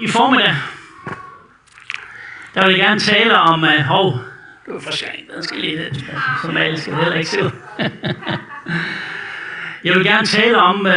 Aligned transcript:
i 0.00 0.08
formiddag, 0.08 0.54
der 2.54 2.66
vil 2.66 2.76
jeg 2.76 2.84
gerne 2.84 3.00
tale 3.00 3.38
om, 3.38 3.64
at 3.64 3.78
uh, 3.78 3.84
hov, 3.84 4.18
det 4.66 4.74
er 4.74 4.80
for 4.80 5.04
gang, 5.04 5.30
den 5.34 5.42
skal 5.42 5.58
lige 5.58 5.76
lidt, 5.76 6.04
som 6.42 6.56
alle 6.56 6.80
skal 6.80 6.94
heller 6.94 7.14
ikke 7.14 7.30
se 7.30 7.40
jeg 9.84 9.94
vil 9.94 10.04
gerne 10.04 10.26
tale 10.26 10.58
om 10.58 10.86
uh, 10.86 10.94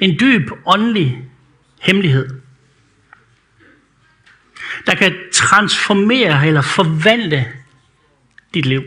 en 0.00 0.20
dyb 0.20 0.50
åndelig 0.66 1.24
hemmelighed, 1.80 2.40
der 4.86 4.94
kan 4.94 5.16
transformere 5.32 6.46
eller 6.46 6.62
forvandle 6.62 7.52
dit 8.54 8.66
liv. 8.66 8.82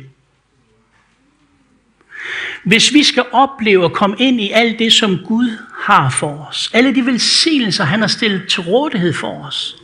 Hvis 2.64 2.94
vi 2.94 3.04
skal 3.04 3.24
opleve 3.32 3.86
at 3.86 3.94
komme 3.94 4.16
ind 4.20 4.42
i 4.42 4.52
alt 4.52 4.80
det, 4.80 4.94
som 4.94 5.18
Gud 5.26 5.58
har 5.82 6.10
for 6.10 6.48
os, 6.50 6.70
alle 6.74 6.96
de 6.96 7.06
velsignelser, 7.06 7.84
han 7.84 8.00
har 8.00 8.08
stillet 8.08 8.48
til 8.48 8.62
rådighed 8.62 9.14
for 9.14 9.46
os, 9.46 9.76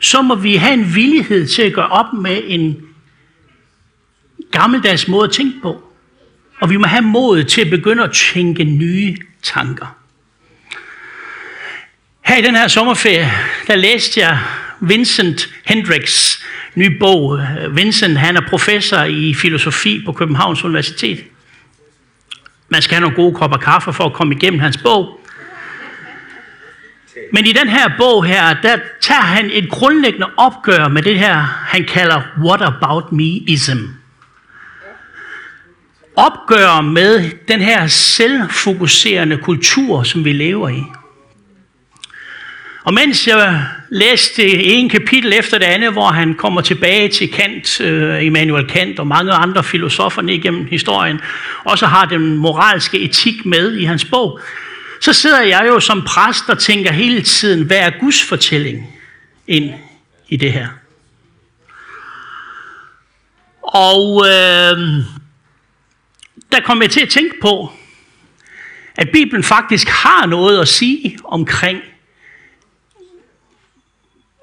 så 0.00 0.22
må 0.22 0.34
vi 0.34 0.56
have 0.56 0.74
en 0.74 0.94
villighed 0.94 1.48
til 1.48 1.62
at 1.62 1.72
gøre 1.72 1.88
op 1.88 2.12
med 2.12 2.42
en 2.44 2.76
gammeldags 4.50 5.08
måde 5.08 5.24
at 5.24 5.32
tænke 5.32 5.60
på. 5.62 5.82
Og 6.60 6.70
vi 6.70 6.76
må 6.76 6.86
have 6.86 7.02
mod 7.02 7.44
til 7.44 7.60
at 7.60 7.70
begynde 7.70 8.02
at 8.02 8.12
tænke 8.12 8.64
nye 8.64 9.16
tanker. 9.42 9.96
Her 12.24 12.36
i 12.36 12.42
den 12.42 12.56
her 12.56 12.68
sommerferie, 12.68 13.32
der 13.66 13.76
læste 13.76 14.20
jeg 14.20 14.38
Vincent 14.80 15.48
Hendricks 15.64 16.44
nye 16.74 16.98
bog. 16.98 17.40
Vincent 17.70 18.18
han 18.18 18.36
er 18.36 18.48
professor 18.48 19.02
i 19.02 19.34
filosofi 19.34 20.02
på 20.04 20.12
Københavns 20.12 20.64
Universitet. 20.64 21.24
Man 22.70 22.82
skal 22.82 22.94
have 22.94 23.00
nogle 23.00 23.16
gode 23.16 23.34
kopper 23.34 23.56
kaffe 23.56 23.92
for 23.92 24.04
at 24.04 24.12
komme 24.12 24.34
igennem 24.34 24.60
hans 24.60 24.76
bog. 24.76 25.20
Men 27.32 27.46
i 27.46 27.52
den 27.52 27.68
her 27.68 27.88
bog 27.98 28.24
her, 28.24 28.54
der 28.62 28.78
tager 29.00 29.20
han 29.20 29.50
et 29.52 29.70
grundlæggende 29.70 30.26
opgør 30.36 30.88
med 30.88 31.02
det 31.02 31.18
her, 31.18 31.34
han 31.66 31.84
kalder 31.84 32.22
what 32.44 32.62
about 32.62 33.12
me-ism. 33.12 33.78
Opgør 36.16 36.80
med 36.80 37.30
den 37.48 37.60
her 37.60 37.86
selvfokuserende 37.86 39.36
kultur, 39.36 40.02
som 40.02 40.24
vi 40.24 40.32
lever 40.32 40.68
i. 40.68 40.82
Og 42.84 42.94
mens 42.94 43.26
jeg 43.26 43.66
læste 43.88 44.44
en 44.48 44.88
kapitel 44.88 45.32
efter 45.32 45.58
det 45.58 45.64
andet, 45.64 45.92
hvor 45.92 46.08
han 46.08 46.34
kommer 46.34 46.60
tilbage 46.60 47.08
til 47.08 47.32
Kant, 47.32 47.80
øh, 47.80 48.24
Immanuel 48.24 48.66
Kant 48.66 48.98
og 48.98 49.06
mange 49.06 49.32
andre 49.32 49.64
filosofer 49.64 50.22
igennem 50.22 50.66
historien, 50.66 51.20
og 51.64 51.78
så 51.78 51.86
har 51.86 52.04
den 52.04 52.36
moralske 52.36 53.00
etik 53.00 53.46
med 53.46 53.76
i 53.76 53.84
hans 53.84 54.04
bog, 54.04 54.40
så 55.00 55.12
sidder 55.12 55.40
jeg 55.40 55.64
jo 55.68 55.80
som 55.80 56.02
præst 56.02 56.48
og 56.48 56.58
tænker 56.58 56.92
hele 56.92 57.22
tiden, 57.22 57.66
hvad 57.66 57.78
er 57.78 57.90
Guds 58.00 58.22
fortælling 58.22 58.98
ind 59.46 59.74
i 60.28 60.36
det 60.36 60.52
her? 60.52 60.68
Og 63.62 64.26
øh, 64.26 64.78
der 66.52 66.60
kom 66.64 66.82
jeg 66.82 66.90
til 66.90 67.00
at 67.00 67.08
tænke 67.08 67.34
på, 67.42 67.72
at 68.96 69.08
Bibelen 69.12 69.44
faktisk 69.44 69.88
har 69.88 70.26
noget 70.26 70.60
at 70.60 70.68
sige 70.68 71.18
omkring 71.24 71.80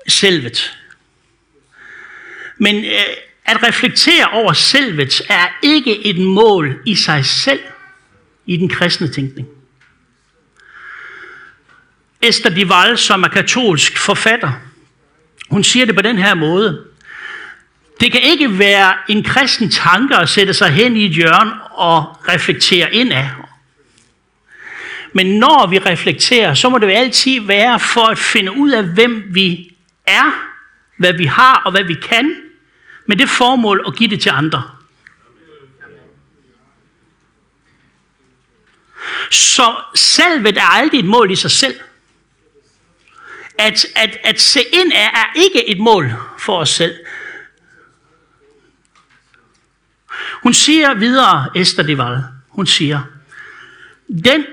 selvet. 0.08 0.78
Men 2.58 2.86
øh, 2.86 2.92
at 3.46 3.64
reflektere 3.64 4.28
over 4.32 4.54
selvet 4.54 5.22
er 5.30 5.48
ikke 5.62 6.06
et 6.06 6.18
mål 6.18 6.82
i 6.86 6.96
sig 6.96 7.26
selv 7.26 7.60
i 8.46 8.58
den 8.58 8.70
kristne 8.70 9.08
tænkning. 9.08 9.48
Esther 12.22 12.50
Dival, 12.50 12.98
som 12.98 13.24
er 13.24 13.28
katolsk 13.28 13.98
forfatter, 13.98 14.52
hun 15.50 15.64
siger 15.64 15.86
det 15.86 15.96
på 15.96 16.02
den 16.02 16.18
her 16.18 16.34
måde. 16.34 16.86
Det 18.00 18.12
kan 18.12 18.22
ikke 18.24 18.60
være 18.60 18.94
en 19.10 19.24
kristen 19.24 19.70
tanke 19.70 20.16
at 20.16 20.30
sætte 20.30 20.54
sig 20.54 20.70
hen 20.70 20.96
i 20.96 21.06
et 21.06 21.12
hjørne 21.12 21.64
og 21.64 22.18
reflektere 22.28 22.94
indad. 22.94 23.26
Men 25.14 25.40
når 25.40 25.68
vi 25.70 25.80
reflekterer, 25.80 26.54
så 26.54 26.70
må 26.70 26.78
det 26.78 26.86
jo 26.86 26.92
altid 26.92 27.42
være 27.42 27.80
for 27.80 28.06
at 28.06 28.18
finde 28.18 28.52
ud 28.52 28.70
af, 28.70 28.84
hvem 28.84 29.24
vi 29.30 29.77
er, 30.08 30.32
hvad 30.98 31.14
vi 31.14 31.26
har 31.26 31.62
og 31.66 31.72
hvad 31.72 31.84
vi 31.84 31.94
kan, 31.94 32.36
med 33.06 33.18
det 33.18 33.30
formål 33.30 33.84
at 33.88 33.96
give 33.96 34.10
det 34.10 34.22
til 34.22 34.30
andre. 34.30 34.64
Så 39.32 39.76
selvet 39.96 40.58
er 40.58 40.66
aldrig 40.66 41.00
et 41.00 41.06
mål 41.06 41.32
i 41.32 41.36
sig 41.36 41.52
selv. 41.52 41.80
At, 43.60 43.86
at, 43.96 44.18
at 44.24 44.42
se 44.42 44.60
ind 44.74 44.92
er, 44.96 45.10
er 45.10 45.34
ikke 45.36 45.70
et 45.70 45.80
mål 45.80 46.14
for 46.38 46.58
os 46.58 46.70
selv. 46.70 46.96
Hun 50.44 50.54
siger 50.54 50.94
videre, 50.94 51.50
Esther 51.56 51.84
Deval, 51.84 52.24
hun 52.50 52.68
siger, 52.68 53.02
den, 54.24 54.46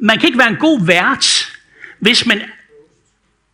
man 0.00 0.18
kan 0.18 0.26
ikke 0.26 0.38
være 0.38 0.48
en 0.48 0.56
god 0.56 0.86
vært, 0.86 1.52
hvis 1.98 2.26
man 2.26 2.42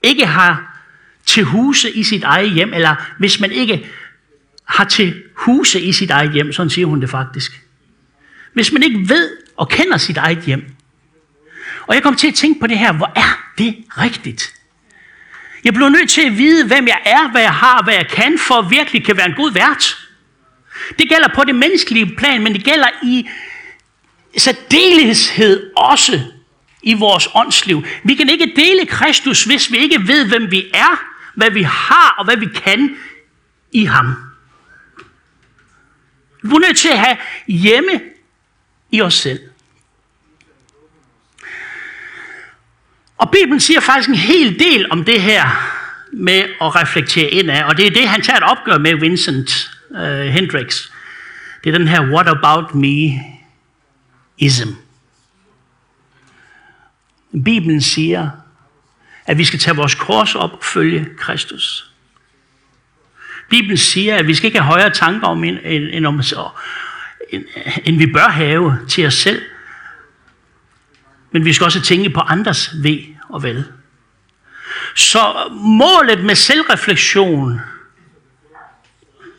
ikke 0.03 0.27
har 0.27 0.81
til 1.27 1.44
huse 1.44 1.91
i 1.91 2.03
sit 2.03 2.25
eget 2.25 2.50
hjem, 2.50 2.75
eller 2.75 2.94
hvis 3.19 3.41
man 3.41 3.53
ikke 3.53 3.88
har 4.65 4.84
til 4.84 5.22
huse 5.34 5.81
i 5.81 5.93
sit 5.93 6.11
eget 6.11 6.33
hjem, 6.33 6.53
sådan 6.53 6.71
siger 6.71 6.87
hun 6.87 7.00
det 7.00 7.11
faktisk. 7.11 7.62
Hvis 8.53 8.72
man 8.72 8.83
ikke 8.83 9.09
ved 9.09 9.31
og 9.56 9.69
kender 9.69 9.97
sit 9.97 10.16
eget 10.16 10.38
hjem. 10.38 10.65
Og 11.87 11.94
jeg 11.94 12.03
kom 12.03 12.16
til 12.16 12.28
at 12.28 12.34
tænke 12.34 12.61
på 12.61 12.66
det 12.66 12.78
her, 12.78 12.93
hvor 12.93 13.12
er 13.16 13.53
det 13.59 13.77
rigtigt? 13.88 14.55
Jeg 15.65 15.75
blev 15.75 15.88
nødt 15.88 16.11
til 16.11 16.22
at 16.27 16.38
vide, 16.38 16.67
hvem 16.67 16.88
jeg 16.88 16.99
er, 17.05 17.31
hvad 17.31 17.43
jeg 17.43 17.55
har, 17.55 17.82
hvad 17.82 17.94
jeg 17.94 18.09
kan, 18.09 18.38
for 18.38 18.55
at 18.55 18.71
virkelig 18.71 19.05
kan 19.05 19.17
være 19.17 19.28
en 19.28 19.34
god 19.34 19.53
vært. 19.53 19.99
Det 20.99 21.09
gælder 21.09 21.28
på 21.34 21.44
det 21.44 21.55
menneskelige 21.55 22.17
plan, 22.17 22.43
men 22.43 22.55
det 22.55 22.65
gælder 22.65 22.88
i 23.03 23.28
særdeleshed 24.38 25.71
også 25.77 26.21
i 26.83 26.95
vores 26.95 27.29
åndsliv. 27.35 27.85
Vi 28.05 28.15
kan 28.15 28.29
ikke 28.29 28.53
dele 28.57 28.87
Kristus, 28.87 29.45
hvis 29.45 29.73
vi 29.73 29.77
ikke 29.77 30.09
ved, 30.09 30.29
hvem 30.29 30.51
vi 30.51 30.71
er, 30.75 31.05
hvad 31.35 31.51
vi 31.51 31.63
har 31.63 32.15
og 32.19 32.25
hvad 32.25 32.37
vi 32.37 32.47
kan 32.47 32.97
i 33.73 33.85
ham. 33.85 34.15
Vi 36.43 36.49
er 36.49 36.59
nødt 36.59 36.79
til 36.79 36.89
at 36.89 36.99
have 36.99 37.17
hjemme 37.47 38.01
i 38.91 39.03
os 39.03 39.15
selv. 39.15 39.41
Og 43.19 43.31
Bibelen 43.31 43.61
siger 43.61 43.81
faktisk 43.81 44.09
en 44.09 44.15
hel 44.15 44.59
del 44.59 44.93
om 44.93 45.05
det 45.05 45.23
her 45.23 45.77
med 46.12 46.45
at 46.61 46.75
reflektere 46.75 47.31
ind 47.31 47.51
af, 47.51 47.65
og 47.65 47.77
det 47.77 47.87
er 47.87 47.91
det, 47.91 48.09
han 48.09 48.23
tager 48.23 48.37
et 48.37 48.43
opgør 48.43 48.79
med 48.79 48.95
Vincent 48.95 49.71
øh, 49.91 50.21
uh, 50.21 50.27
Hendricks. 50.27 50.93
Det 51.65 51.75
er 51.75 51.79
den 51.79 51.89
her 51.89 52.01
what 52.01 52.29
about 52.29 52.75
me-ism. 52.75 54.69
Bibelen 57.33 57.81
siger, 57.81 58.31
at 59.27 59.39
vi 59.39 59.45
skal 59.45 59.59
tage 59.59 59.77
vores 59.77 59.95
kors 59.95 60.35
op 60.35 60.53
og 60.53 60.65
følge 60.65 61.09
Kristus. 61.19 61.91
Bibelen 63.49 63.77
siger, 63.77 64.17
at 64.17 64.27
vi 64.27 64.35
skal 64.35 64.47
ikke 64.47 64.59
have 64.59 64.73
højere 64.73 64.91
tanker 64.91 65.27
om, 65.27 65.45
end, 65.45 65.59
end, 65.65 66.07
om, 66.07 66.23
end, 67.31 67.45
end 67.85 67.99
vi 67.99 68.07
bør 68.07 68.29
have 68.29 68.79
til 68.89 69.07
os 69.07 69.15
selv. 69.15 69.43
Men 71.31 71.45
vi 71.45 71.53
skal 71.53 71.65
også 71.65 71.81
tænke 71.83 72.11
på 72.11 72.21
andres 72.21 72.71
ved 72.83 72.99
og 73.29 73.43
vel. 73.43 73.65
Så 74.95 75.51
målet 75.53 76.25
med 76.25 76.35
selvreflektion 76.35 77.61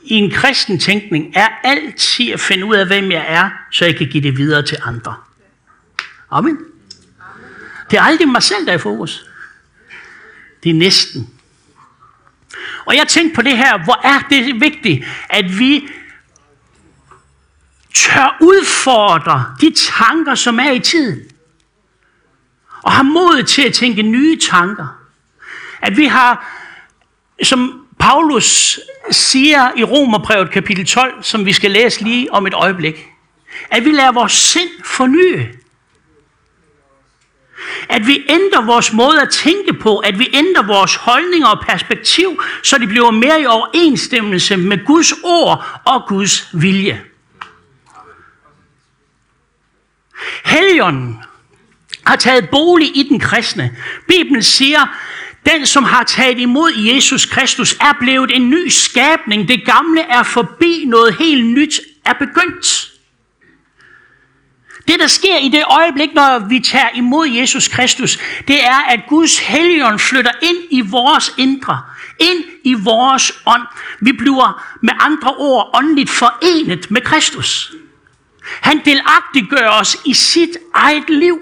i 0.03 0.13
en 0.13 0.31
kristen 0.31 0.79
tænkning 0.79 1.33
er 1.35 1.47
altid 1.63 2.31
at 2.31 2.39
finde 2.39 2.65
ud 2.65 2.75
af, 2.75 2.87
hvem 2.87 3.11
jeg 3.11 3.25
er, 3.27 3.49
så 3.71 3.85
jeg 3.85 3.95
kan 3.95 4.07
give 4.07 4.23
det 4.23 4.37
videre 4.37 4.65
til 4.65 4.77
andre. 4.83 5.15
Amen. 6.31 6.57
Det 7.91 7.97
er 7.97 8.01
aldrig 8.01 8.27
mig 8.27 8.43
selv, 8.43 8.65
der 8.65 8.71
er 8.71 8.75
i 8.75 8.79
fokus. 8.79 9.25
Det 10.63 10.69
er 10.69 10.73
næsten. 10.73 11.29
Og 12.85 12.95
jeg 12.95 13.07
tænkte 13.07 13.35
på 13.35 13.41
det 13.41 13.57
her, 13.57 13.83
hvor 13.83 13.99
er 14.03 14.19
det 14.29 14.61
vigtigt, 14.61 15.05
at 15.29 15.59
vi 15.59 15.89
tør 17.95 18.37
udfordre 18.41 19.55
de 19.61 19.73
tanker, 19.97 20.35
som 20.35 20.59
er 20.59 20.71
i 20.71 20.79
tiden. 20.79 21.19
Og 22.81 22.91
har 22.91 23.03
mod 23.03 23.43
til 23.43 23.61
at 23.61 23.73
tænke 23.73 24.01
nye 24.01 24.39
tanker. 24.39 24.87
At 25.81 25.97
vi 25.97 26.05
har, 26.05 26.61
som 27.43 27.87
Paulus 27.99 28.79
siger 29.11 29.71
i 29.77 29.83
Romerbrevet 29.83 30.51
kapitel 30.51 30.85
12, 30.85 31.23
som 31.23 31.45
vi 31.45 31.53
skal 31.53 31.71
læse 31.71 32.03
lige 32.03 32.33
om 32.33 32.47
et 32.47 32.53
øjeblik, 32.53 33.07
at 33.69 33.85
vi 33.85 33.91
lader 33.91 34.11
vores 34.11 34.31
sind 34.31 34.83
forny. 34.85 35.60
At 37.89 38.07
vi 38.07 38.25
ændrer 38.29 38.65
vores 38.65 38.93
måde 38.93 39.21
at 39.21 39.29
tænke 39.29 39.73
på, 39.73 39.97
at 39.97 40.19
vi 40.19 40.29
ændrer 40.33 40.63
vores 40.63 40.95
holdninger 40.95 41.47
og 41.47 41.65
perspektiv, 41.65 42.43
så 42.63 42.77
de 42.77 42.87
bliver 42.87 43.11
mere 43.11 43.41
i 43.41 43.45
overensstemmelse 43.45 44.57
med 44.57 44.85
Guds 44.85 45.13
ord 45.23 45.81
og 45.85 46.03
Guds 46.07 46.49
vilje. 46.53 47.01
Helligånden 50.45 51.19
har 52.05 52.15
taget 52.15 52.49
bolig 52.49 52.97
i 52.97 53.03
den 53.09 53.19
kristne. 53.19 53.77
Bibelen 54.07 54.43
siger, 54.43 54.79
den, 55.49 55.65
som 55.65 55.83
har 55.83 56.03
taget 56.03 56.39
imod 56.39 56.71
Jesus 56.77 57.25
Kristus, 57.25 57.73
er 57.73 57.93
blevet 57.99 58.31
en 58.35 58.49
ny 58.49 58.69
skabning. 58.69 59.47
Det 59.47 59.65
gamle 59.65 60.01
er 60.01 60.23
forbi, 60.23 60.83
noget 60.87 61.15
helt 61.15 61.45
nyt 61.45 61.81
er 62.05 62.13
begyndt. 62.13 62.90
Det, 64.87 64.99
der 64.99 65.07
sker 65.07 65.37
i 65.37 65.49
det 65.49 65.63
øjeblik, 65.69 66.13
når 66.13 66.39
vi 66.49 66.59
tager 66.59 66.89
imod 66.95 67.27
Jesus 67.27 67.67
Kristus, 67.67 68.17
det 68.47 68.63
er, 68.63 68.81
at 68.89 68.99
Guds 69.09 69.39
helligånd 69.39 69.99
flytter 69.99 70.31
ind 70.41 70.57
i 70.69 70.81
vores 70.81 71.33
indre, 71.37 71.81
ind 72.19 72.43
i 72.63 72.73
vores 72.73 73.31
ånd. 73.45 73.67
Vi 74.01 74.11
bliver 74.11 74.77
med 74.81 74.93
andre 74.99 75.35
ord 75.35 75.69
åndeligt 75.73 76.09
forenet 76.09 76.91
med 76.91 77.01
Kristus. 77.01 77.73
Han 78.61 78.81
delagtiggør 78.85 79.69
os 79.69 79.97
i 80.05 80.13
sit 80.13 80.57
eget 80.73 81.09
liv. 81.09 81.39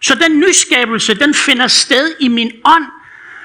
Så 0.00 0.14
den 0.14 0.40
nyskabelse, 0.40 1.14
den 1.14 1.34
finder 1.34 1.66
sted 1.66 2.14
i 2.20 2.28
min 2.28 2.52
ånd, 2.64 2.84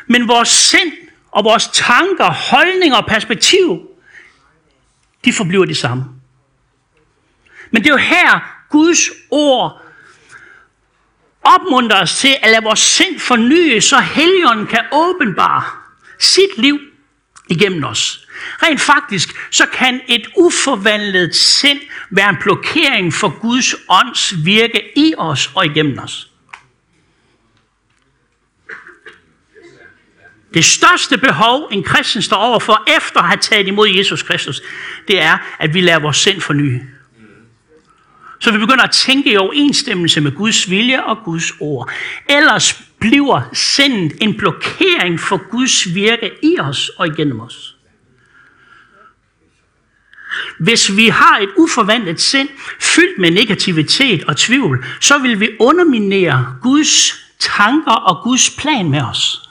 men 0.07 0.27
vores 0.27 0.49
sind 0.49 0.91
og 1.31 1.43
vores 1.43 1.67
tanker, 1.73 2.31
holdninger 2.31 2.97
og 2.97 3.05
perspektiv, 3.05 3.86
de 5.27 5.33
forbliver 5.33 5.65
de 5.65 5.75
samme. 5.75 6.03
Men 7.71 7.83
det 7.83 7.89
er 7.89 7.93
jo 7.93 7.97
her, 7.97 8.39
Guds 8.69 9.09
ord 9.31 9.81
opmuntrer 11.43 12.01
os 12.01 12.17
til 12.19 12.35
at 12.41 12.51
lade 12.51 12.63
vores 12.63 12.79
sind 12.79 13.19
fornyes, 13.19 13.83
så 13.83 13.99
Helligånden 13.99 14.67
kan 14.67 14.85
åbenbare 14.91 15.63
sit 16.19 16.57
liv 16.57 16.79
igennem 17.49 17.83
os. 17.83 18.27
Rent 18.63 18.81
faktisk, 18.81 19.29
så 19.51 19.65
kan 19.65 20.01
et 20.07 20.27
uforvandlet 20.37 21.35
sind 21.35 21.79
være 22.09 22.29
en 22.29 22.37
blokering 22.41 23.13
for 23.13 23.39
Guds 23.39 23.75
ånds 23.89 24.45
virke 24.45 24.81
i 24.95 25.13
os 25.17 25.51
og 25.55 25.65
igennem 25.65 25.99
os. 25.99 26.26
Det 30.57 30.65
største 30.65 31.17
behov, 31.17 31.69
en 31.71 31.83
kristen 31.83 32.21
står 32.21 32.37
over 32.37 32.59
for, 32.59 32.83
efter 32.97 33.19
at 33.19 33.27
have 33.27 33.37
taget 33.41 33.67
imod 33.67 33.87
Jesus 33.89 34.23
Kristus, 34.23 34.61
det 35.07 35.21
er, 35.21 35.37
at 35.59 35.73
vi 35.73 35.81
lader 35.81 35.99
vores 35.99 36.17
sind 36.17 36.41
forny. 36.41 36.81
Så 38.39 38.51
vi 38.51 38.57
begynder 38.57 38.83
at 38.83 38.91
tænke 38.91 39.31
i 39.31 39.37
overensstemmelse 39.37 40.21
med 40.21 40.31
Guds 40.31 40.69
vilje 40.69 41.03
og 41.03 41.17
Guds 41.25 41.51
ord. 41.59 41.91
Ellers 42.29 42.81
bliver 42.99 43.41
sindet 43.53 44.17
en 44.21 44.37
blokering 44.37 45.19
for 45.19 45.49
Guds 45.49 45.95
virke 45.95 46.31
i 46.43 46.59
os 46.59 46.89
og 46.89 47.07
igennem 47.07 47.39
os. 47.39 47.75
Hvis 50.59 50.95
vi 50.95 51.07
har 51.07 51.37
et 51.37 51.49
uforvandlet 51.57 52.21
sind, 52.21 52.49
fyldt 52.79 53.19
med 53.19 53.31
negativitet 53.31 54.23
og 54.23 54.37
tvivl, 54.37 54.85
så 55.01 55.17
vil 55.17 55.39
vi 55.39 55.49
underminere 55.59 56.55
Guds 56.61 57.13
tanker 57.39 57.91
og 57.91 58.23
Guds 58.23 58.49
plan 58.49 58.89
med 58.89 59.01
os. 59.01 59.46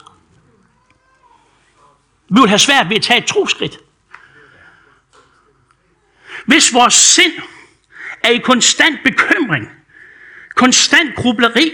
Vi 2.29 2.39
vil 2.39 2.49
have 2.49 2.59
svært 2.59 2.89
ved 2.89 2.95
at 2.95 3.03
tage 3.03 3.19
et 3.19 3.25
troskridt. 3.25 3.79
Hvis 6.45 6.73
vores 6.73 6.93
sind 6.93 7.33
er 8.23 8.29
i 8.29 8.37
konstant 8.37 8.99
bekymring, 9.03 9.69
konstant 10.55 11.15
grubleri, 11.15 11.71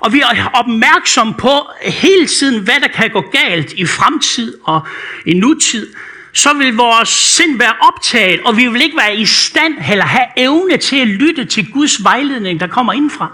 og 0.00 0.12
vi 0.12 0.20
er 0.20 0.50
opmærksom 0.54 1.34
på 1.34 1.70
hele 1.82 2.26
tiden, 2.26 2.64
hvad 2.64 2.80
der 2.80 2.88
kan 2.88 3.10
gå 3.10 3.20
galt 3.20 3.72
i 3.72 3.86
fremtid 3.86 4.58
og 4.64 4.86
i 5.26 5.34
nutid, 5.34 5.94
så 6.32 6.54
vil 6.54 6.76
vores 6.76 7.08
sind 7.08 7.58
være 7.58 7.74
optaget, 7.80 8.40
og 8.40 8.56
vi 8.56 8.66
vil 8.66 8.82
ikke 8.82 8.96
være 8.96 9.16
i 9.16 9.26
stand 9.26 9.74
eller 9.90 10.04
have 10.04 10.26
evne 10.36 10.76
til 10.76 11.00
at 11.00 11.08
lytte 11.08 11.44
til 11.44 11.72
Guds 11.72 12.04
vejledning, 12.04 12.60
der 12.60 12.66
kommer 12.66 12.92
indfra. 12.92 13.32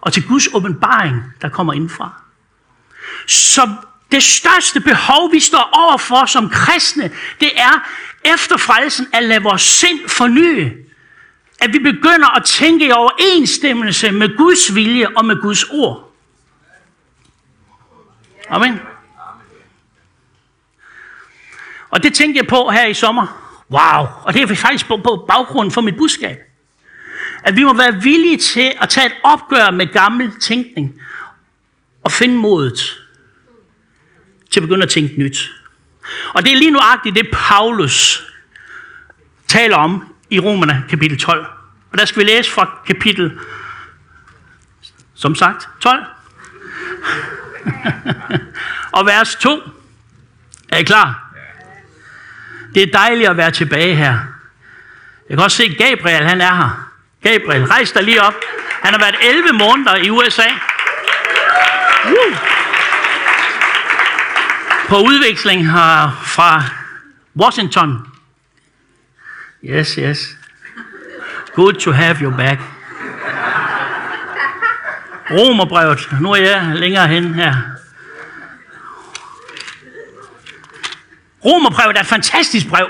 Og 0.00 0.12
til 0.12 0.26
Guds 0.28 0.48
åbenbaring, 0.54 1.22
der 1.42 1.48
kommer 1.48 1.72
indfra. 1.72 2.22
Så 3.26 3.68
det 4.12 4.22
største 4.22 4.80
behov, 4.80 5.32
vi 5.32 5.40
står 5.40 5.70
overfor 5.72 6.26
som 6.26 6.50
kristne, 6.50 7.10
det 7.40 7.60
er 7.60 7.88
efter 8.34 8.56
frelsen 8.56 9.06
at 9.12 9.22
lade 9.22 9.42
vores 9.42 9.62
sind 9.62 10.08
fornye. 10.08 10.72
At 11.60 11.72
vi 11.72 11.78
begynder 11.78 12.36
at 12.36 12.44
tænke 12.44 12.86
i 12.86 12.90
overensstemmelse 12.90 14.10
med 14.10 14.36
Guds 14.36 14.74
vilje 14.74 15.08
og 15.16 15.24
med 15.24 15.42
Guds 15.42 15.64
ord. 15.64 16.12
Amen. 18.48 18.80
Og 21.90 22.02
det 22.02 22.14
tænkte 22.14 22.38
jeg 22.38 22.46
på 22.46 22.70
her 22.70 22.86
i 22.86 22.94
sommer. 22.94 23.42
Wow, 23.70 24.06
og 24.22 24.34
det 24.34 24.42
er 24.42 24.54
faktisk 24.54 24.86
på 24.86 25.24
baggrunden 25.28 25.72
for 25.72 25.80
mit 25.80 25.96
budskab. 25.96 26.38
At 27.42 27.56
vi 27.56 27.64
må 27.64 27.74
være 27.74 28.02
villige 28.02 28.36
til 28.36 28.72
at 28.80 28.88
tage 28.88 29.06
et 29.06 29.14
opgør 29.22 29.70
med 29.70 29.86
gammel 29.86 30.40
tænkning 30.40 31.00
og 32.04 32.12
finde 32.12 32.34
modet 32.34 33.05
til 34.56 34.60
at 34.60 34.68
begynde 34.68 34.82
at 34.82 34.90
tænke 34.90 35.14
nyt. 35.18 35.52
Og 36.34 36.44
det 36.44 36.52
er 36.52 36.56
lige 36.56 36.70
nuagtigt 36.70 37.14
det, 37.14 37.28
Paulus 37.32 38.26
taler 39.48 39.76
om 39.76 40.14
i 40.30 40.40
Romerne 40.40 40.84
kapitel 40.88 41.18
12. 41.18 41.46
Og 41.92 41.98
der 41.98 42.04
skal 42.04 42.22
vi 42.22 42.28
læse 42.28 42.50
fra 42.50 42.78
kapitel, 42.86 43.38
som 45.14 45.34
sagt, 45.34 45.68
12. 45.80 46.04
og 48.96 49.06
vers 49.06 49.34
2. 49.34 49.62
Er 50.68 50.76
I 50.76 50.82
klar? 50.82 51.34
Det 52.74 52.82
er 52.82 52.92
dejligt 52.92 53.30
at 53.30 53.36
være 53.36 53.50
tilbage 53.50 53.94
her. 53.94 54.18
Jeg 55.28 55.36
kan 55.36 55.44
også 55.44 55.56
se, 55.56 55.74
Gabriel, 55.74 56.24
han 56.24 56.40
er 56.40 56.54
her. 56.54 56.90
Gabriel, 57.22 57.64
rejs 57.64 57.92
dig 57.92 58.02
lige 58.02 58.22
op. 58.22 58.34
Han 58.82 58.92
har 58.92 59.00
været 59.00 59.16
11 59.22 59.52
måneder 59.52 59.96
i 59.96 60.10
USA. 60.10 60.48
På 64.88 64.96
udveksling 64.96 65.72
her 65.72 66.22
fra 66.24 66.64
Washington. 67.36 68.06
Yes, 69.64 69.94
yes. 69.94 70.36
Good 71.54 71.74
to 71.74 71.92
have 71.92 72.16
you 72.22 72.36
back. 72.36 72.60
Romerbrevet. 75.30 76.08
Nu 76.20 76.32
er 76.32 76.36
jeg 76.36 76.72
længere 76.74 77.08
hen 77.08 77.34
her. 77.34 77.54
Romerbrevet 81.44 81.96
er 81.96 82.00
et 82.00 82.06
fantastisk 82.06 82.68
brev. 82.68 82.88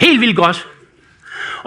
Helt 0.00 0.20
vildt 0.20 0.36
godt. 0.36 0.68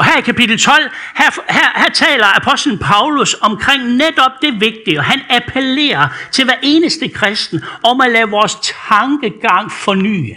Og 0.01 0.06
her 0.06 0.18
i 0.18 0.21
kapitel 0.21 0.59
12, 0.59 0.90
her, 1.16 1.30
her, 1.49 1.80
her 1.80 1.90
taler 1.90 2.25
apostlen 2.25 2.78
Paulus 2.78 3.35
omkring 3.42 3.83
netop 3.83 4.31
det 4.42 4.61
vigtige, 4.61 4.99
og 4.99 5.04
han 5.04 5.21
appellerer 5.30 6.07
til 6.31 6.45
hver 6.45 6.54
eneste 6.61 7.09
kristen 7.09 7.64
om 7.83 8.02
at 8.02 8.11
lade 8.11 8.30
vores 8.30 8.57
tankegang 8.90 9.71
fornye. 9.71 10.35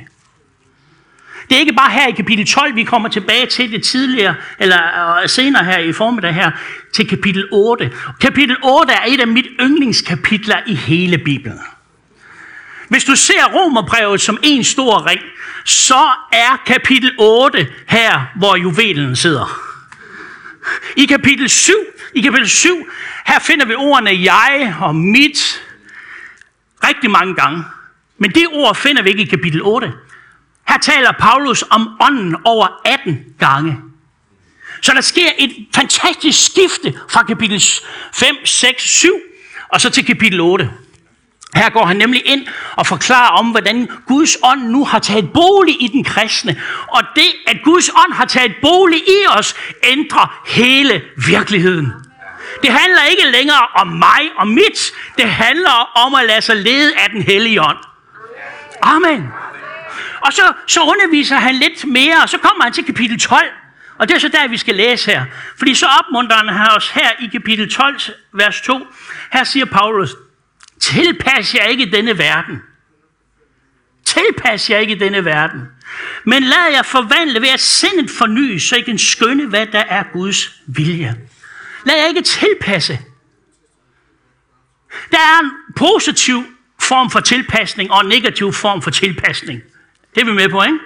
Det 1.49 1.57
er 1.57 1.61
ikke 1.61 1.73
bare 1.73 1.91
her 1.91 2.09
i 2.09 2.11
kapitel 2.11 2.47
12, 2.47 2.75
vi 2.75 2.85
kommer 2.85 3.09
tilbage 3.09 3.47
til 3.47 3.73
det 3.73 3.83
tidligere, 3.83 4.35
eller 4.59 4.79
øh, 5.23 5.29
senere 5.29 5.65
her 5.65 5.79
i 5.79 5.93
formiddag 5.93 6.35
her, 6.35 6.51
til 6.95 7.09
kapitel 7.09 7.49
8. 7.53 7.93
Kapitel 8.21 8.57
8 8.65 8.93
er 8.93 9.05
et 9.07 9.21
af 9.21 9.27
mit 9.29 9.47
yndlingskapitler 9.61 10.57
i 10.67 10.75
hele 10.75 11.19
Bibelen. 11.19 11.61
Hvis 12.89 13.05
du 13.05 13.17
ser 13.17 13.45
romerbrevet 13.55 14.21
som 14.21 14.39
en 14.43 14.65
stor 14.65 15.07
ring, 15.07 15.21
så 15.65 16.09
er 16.33 16.63
kapitel 16.67 17.13
8 17.19 17.67
her, 17.87 18.27
hvor 18.37 18.57
juvelen 18.57 19.17
sidder. 19.17 19.64
I 20.97 21.07
kapitel 21.07 21.49
7, 21.49 21.73
i 22.15 22.21
kapitel 22.21 22.49
7, 22.49 22.87
her 23.27 23.39
finder 23.39 23.67
vi 23.67 23.75
ordene 23.75 24.11
jeg 24.11 24.77
og 24.81 24.97
mit 24.97 25.63
rigtig 26.85 27.11
mange 27.11 27.35
gange. 27.35 27.65
Men 28.19 28.31
det 28.31 28.47
ord 28.53 28.77
finder 28.77 29.03
vi 29.03 29.09
ikke 29.09 29.23
i 29.23 29.27
kapitel 29.27 29.63
8. 29.63 29.93
Her 30.69 30.79
taler 30.79 31.13
Paulus 31.13 31.65
om 31.71 31.97
ånden 32.01 32.37
over 32.45 32.81
18 32.85 33.25
gange. 33.39 33.81
Så 34.83 34.93
der 34.93 35.01
sker 35.01 35.29
et 35.39 35.67
fantastisk 35.75 36.47
skifte 36.47 37.01
fra 37.11 37.23
kapitel 37.23 37.63
5, 38.15 38.37
6, 38.45 38.83
7 38.83 39.09
og 39.69 39.81
så 39.81 39.91
til 39.91 40.07
kapitel 40.07 40.41
8. 40.41 40.71
Her 41.55 41.71
går 41.71 41.85
han 41.85 41.97
nemlig 41.97 42.23
ind 42.27 42.47
og 42.77 42.87
forklarer 42.87 43.29
om, 43.31 43.47
hvordan 43.47 43.89
Guds 44.07 44.37
ånd 44.43 44.63
nu 44.63 44.85
har 44.85 44.99
taget 44.99 45.33
bolig 45.33 45.83
i 45.83 45.89
den 45.89 46.05
kristne. 46.05 46.63
Og 46.89 47.03
det, 47.17 47.29
at 47.47 47.57
Guds 47.65 47.89
ånd 47.89 48.13
har 48.13 48.25
taget 48.25 48.53
bolig 48.63 48.99
i 48.99 49.27
os, 49.39 49.55
ændrer 49.85 50.43
hele 50.47 51.03
virkeligheden. 51.27 51.93
Det 52.63 52.71
handler 52.73 53.03
ikke 53.11 53.23
længere 53.39 53.67
om 53.75 53.87
mig 53.87 54.31
og 54.37 54.49
mit. 54.49 54.93
Det 55.19 55.31
handler 55.31 55.91
om 56.05 56.15
at 56.15 56.27
lade 56.27 56.41
sig 56.41 56.57
lede 56.57 56.93
af 56.97 57.11
den 57.11 57.23
hellige 57.23 57.63
ånd. 57.63 57.79
Amen. 58.83 59.29
Og 60.21 60.33
så, 60.33 60.53
så 60.67 60.81
underviser 60.81 61.37
han 61.37 61.55
lidt 61.55 61.85
mere, 61.87 62.17
og 62.23 62.29
så 62.29 62.39
kommer 62.39 62.65
han 62.65 62.73
til 62.73 62.85
kapitel 62.85 63.21
12. 63.21 63.43
Og 63.99 64.09
det 64.09 64.15
er 64.15 64.19
så 64.19 64.29
der, 64.29 64.49
vi 64.49 64.57
skal 64.57 64.75
læse 64.75 65.11
her. 65.11 65.25
Fordi 65.59 65.75
så 65.75 65.87
opmuntrer 65.87 66.37
han 66.37 66.77
os 66.77 66.89
her 66.89 67.11
i 67.21 67.27
kapitel 67.27 67.71
12, 67.71 68.01
vers 68.33 68.61
2. 68.61 68.87
Her 69.33 69.45
siger 69.45 69.65
Paulus, 69.65 70.11
Tilpas 70.85 71.55
jer 71.55 71.65
ikke 71.65 71.91
denne 71.91 72.19
verden. 72.19 72.63
Tilpas 74.05 74.71
jer 74.71 74.79
ikke 74.79 74.99
denne 74.99 75.25
verden. 75.25 75.61
Men 76.25 76.43
lad 76.43 76.71
jer 76.73 76.83
forvandle 76.83 77.41
ved 77.41 77.49
at 77.49 77.61
sindet 77.61 78.11
forny, 78.11 78.59
så 78.59 78.77
I 78.77 78.81
kan 78.81 78.99
skønne, 78.99 79.47
hvad 79.47 79.67
der 79.67 79.79
er 79.79 80.05
Guds 80.13 80.63
vilje. 80.67 81.17
Lad 81.87 81.97
jer 81.97 82.07
ikke 82.07 82.23
tilpasse. 82.23 82.99
Der 85.11 85.19
er 85.19 85.41
en 85.43 85.51
positiv 85.77 86.45
form 86.81 87.11
for 87.11 87.21
tilpasning 87.21 87.91
og 87.91 88.01
en 88.01 88.09
negativ 88.09 88.53
form 88.53 88.83
for 88.83 88.91
tilpasning. 88.91 89.63
Det 90.15 90.21
er 90.21 90.25
vi 90.25 90.33
med 90.33 90.49
på, 90.49 90.63
ikke? 90.63 90.79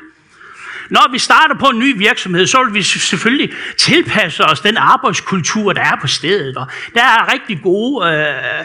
Når 0.90 1.12
vi 1.12 1.18
starter 1.18 1.54
på 1.54 1.66
en 1.66 1.78
ny 1.78 1.98
virksomhed, 1.98 2.46
så 2.46 2.64
vil 2.64 2.74
vi 2.74 2.82
selvfølgelig 2.82 3.52
tilpasse 3.78 4.44
os 4.44 4.60
den 4.60 4.76
arbejdskultur, 4.76 5.72
der 5.72 5.82
er 5.82 5.96
på 6.00 6.06
stedet. 6.06 6.56
Og 6.56 6.66
der 6.94 7.02
er 7.02 7.32
rigtig 7.32 7.60
gode 7.62 8.08
øh, 8.08 8.64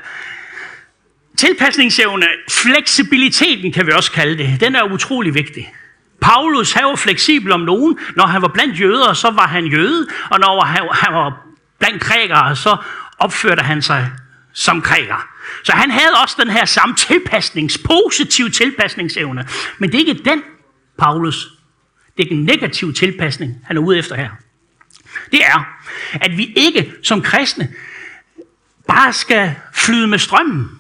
tilpasningsevne. 1.38 2.26
Fleksibiliteten 2.50 3.72
kan 3.72 3.88
vi 3.88 3.92
også 3.92 4.12
kalde 4.12 4.38
det. 4.38 4.60
Den 4.60 4.76
er 4.76 4.84
utrolig 4.84 5.34
vigtig. 5.34 5.74
Paulus 6.22 6.72
han 6.72 6.86
var 6.86 6.96
fleksibel 6.96 7.52
om 7.52 7.60
nogen. 7.60 8.00
Når 8.16 8.26
han 8.26 8.42
var 8.42 8.48
blandt 8.48 8.80
jøder, 8.80 9.14
så 9.14 9.32
var 9.32 9.48
han 9.48 9.66
jøde. 9.66 10.08
Og 10.30 10.40
når 10.40 10.66
han, 10.66 10.90
han 10.92 11.14
var 11.14 11.46
blandt 11.80 12.04
grækere, 12.04 12.56
så 12.56 12.78
opførte 13.20 13.62
han 13.62 13.82
sig 13.82 14.12
som 14.54 14.82
græker. 14.82 15.28
Så 15.64 15.72
han 15.72 15.92
havde 15.92 16.12
også 16.24 16.36
den 16.40 16.50
her 16.50 16.66
samme 16.66 16.96
tilpasnings, 16.96 17.78
positiv 17.78 18.52
tilpasningsevne. 18.52 19.48
Men 19.78 19.92
det 19.92 20.02
er 20.02 20.08
ikke 20.08 20.24
den, 20.24 20.44
Paulus. 20.98 21.48
Det 22.18 22.26
er 22.26 22.30
den 22.30 22.44
negative 22.44 22.94
tilpasning, 22.94 23.58
han 23.66 23.78
er 23.78 23.82
ude 23.82 23.98
efter 23.98 24.16
her. 24.16 24.30
Det 25.32 25.46
er, 25.46 25.78
at 26.14 26.38
vi 26.38 26.54
ikke 26.56 26.94
som 27.04 27.22
kristne 27.22 27.74
bare 28.88 29.14
skal 29.14 29.56
flyde 29.74 30.08
med 30.08 30.20
strømmen. 30.20 30.80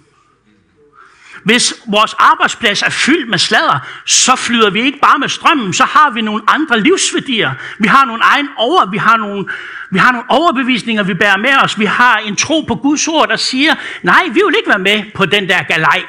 Hvis 1.43 1.73
vores 1.88 2.15
arbejdsplads 2.19 2.81
er 2.81 2.89
fyldt 2.89 3.29
med 3.29 3.38
sladder, 3.38 3.79
så 4.05 4.35
flyder 4.35 4.69
vi 4.69 4.81
ikke 4.81 5.00
bare 5.00 5.19
med 5.19 5.29
strømmen, 5.29 5.73
så 5.73 5.83
har 5.83 6.09
vi 6.09 6.21
nogle 6.21 6.43
andre 6.47 6.79
livsværdier. 6.79 7.51
Vi 7.79 7.88
har 7.88 8.05
nogle 8.05 8.23
egen 8.23 8.50
over, 8.57 8.85
vi 8.85 8.97
har 8.97 9.17
nogle, 9.17 9.45
vi 9.91 10.00
har 10.00 10.12
nogle 10.12 10.29
overbevisninger, 10.29 11.03
vi 11.03 11.13
bærer 11.13 11.38
med 11.38 11.57
os. 11.63 11.79
Vi 11.79 11.85
har 11.85 12.17
en 12.17 12.35
tro 12.35 12.62
på 12.62 12.75
Guds 12.75 13.07
ord, 13.07 13.29
der 13.29 13.35
siger, 13.35 13.75
nej, 14.01 14.23
vi 14.27 14.41
vil 14.45 14.55
ikke 14.57 14.69
være 14.69 14.79
med 14.79 15.03
på 15.15 15.25
den 15.25 15.50
der 15.50 15.63
galej. 15.63 16.03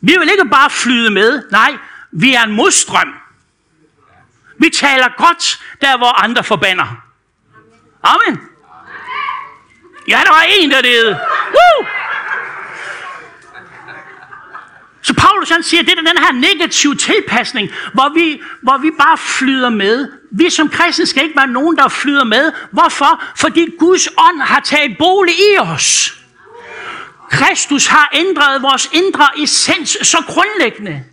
Vi 0.00 0.16
vil 0.18 0.30
ikke 0.30 0.48
bare 0.50 0.70
flyde 0.70 1.10
med, 1.10 1.42
nej, 1.50 1.76
vi 2.12 2.34
er 2.34 2.42
en 2.42 2.52
modstrøm. 2.52 3.14
Vi 4.58 4.70
taler 4.70 5.08
godt, 5.16 5.60
der 5.80 5.98
hvor 5.98 6.22
andre 6.24 6.44
forbander. 6.44 7.02
Amen. 8.02 8.40
Ja, 10.08 10.20
der 10.24 10.30
var 10.30 10.44
en, 10.58 10.70
der 10.70 10.82
det. 10.82 11.18
Woo! 11.54 11.99
Så 15.10 15.14
Paulus 15.14 15.48
han 15.48 15.62
siger, 15.62 15.82
det 15.82 15.90
er 15.90 15.94
den 15.94 16.06
her 16.18 16.32
negative 16.32 16.94
tilpasning, 16.94 17.70
hvor 17.92 18.14
vi, 18.14 18.42
hvor 18.62 18.78
vi 18.78 18.90
bare 18.98 19.18
flyder 19.18 19.70
med. 19.70 20.12
Vi 20.30 20.50
som 20.50 20.68
kristne 20.68 21.06
skal 21.06 21.22
ikke 21.24 21.36
være 21.36 21.46
nogen, 21.46 21.76
der 21.76 21.88
flyder 21.88 22.24
med. 22.24 22.52
Hvorfor? 22.72 23.24
Fordi 23.36 23.68
Guds 23.78 24.08
ånd 24.18 24.40
har 24.40 24.60
taget 24.60 24.98
bolig 24.98 25.34
i 25.34 25.58
os. 25.58 26.18
Kristus 27.30 27.86
har 27.86 28.10
ændret 28.14 28.62
vores 28.62 28.90
indre 28.92 29.28
essens 29.42 29.98
så 30.02 30.22
grundlæggende. 30.26 31.04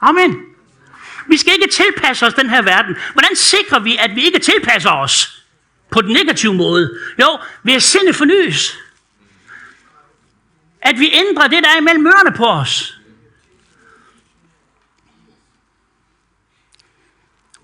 Amen. 0.00 0.36
Vi 1.28 1.36
skal 1.36 1.52
ikke 1.52 1.72
tilpasse 1.72 2.26
os 2.26 2.34
den 2.34 2.50
her 2.50 2.62
verden. 2.62 2.96
Hvordan 3.12 3.36
sikrer 3.36 3.78
vi, 3.78 3.96
at 3.96 4.10
vi 4.14 4.24
ikke 4.24 4.38
tilpasser 4.38 4.90
os 4.90 5.44
på 5.90 6.00
den 6.00 6.12
negative 6.12 6.54
måde? 6.54 6.98
Jo, 7.20 7.38
ved 7.62 7.74
at 7.74 7.82
sinde 7.82 8.14
fornyes. 8.14 8.81
At 10.82 10.98
vi 10.98 11.10
ændrer 11.12 11.48
det, 11.48 11.62
der 11.62 11.70
er 11.70 11.78
imellem 11.78 12.06
ørerne 12.06 12.36
på 12.36 12.46
os. 12.46 12.98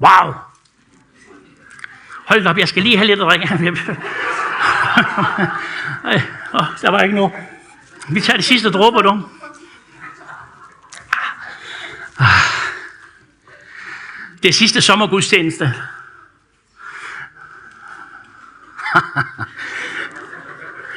Wow. 0.01 0.35
Hold 2.27 2.47
op, 2.47 2.59
jeg 2.59 2.69
skal 2.69 2.83
lige 2.83 2.97
have 2.97 3.07
lidt 3.07 3.21
at 3.21 3.27
drikke. 3.27 3.45
oh, 6.55 6.67
der 6.83 6.91
var 6.91 7.01
ikke 7.01 7.15
noget. 7.15 7.33
Vi 8.09 8.21
tager 8.21 8.37
det 8.37 8.45
sidste 8.45 8.71
dråber, 8.71 9.03
du. 9.03 9.29
Det 14.43 14.55
sidste 14.55 14.83
sommergudstjeneste. 14.83 15.75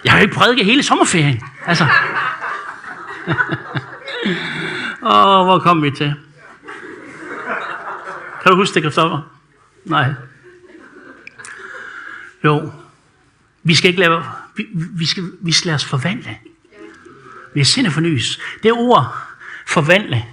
Jeg 0.04 0.12
har 0.12 0.20
jo 0.20 0.22
ikke 0.22 0.36
prædiket 0.36 0.66
hele 0.66 0.84
sommerferien. 0.84 1.42
Altså. 1.66 1.84
Åh, 5.04 5.40
oh, 5.40 5.46
hvor 5.46 5.60
kom 5.60 5.84
vi 5.84 5.92
til? 5.92 6.14
Kan 8.44 8.52
du 8.52 8.56
huske 8.56 8.76
det, 8.76 8.84
Kristoffer? 8.84 9.32
Nej. 9.86 10.14
Jo. 12.44 12.72
Vi 13.64 13.76
skal 13.76 13.90
ikke 13.90 14.00
lave... 14.00 14.24
Vi, 14.56 14.66
vi, 14.74 15.06
skal, 15.06 15.24
vi 15.42 15.52
skal 15.52 15.68
lade 15.68 15.76
os 15.76 15.86
forvandle. 15.86 16.38
Vi 17.54 17.62
er 17.62 17.66
sinde 17.66 17.92
fornyes. 17.92 18.40
Det 18.64 18.72
ord, 18.72 19.18
forvandle, 19.68 20.26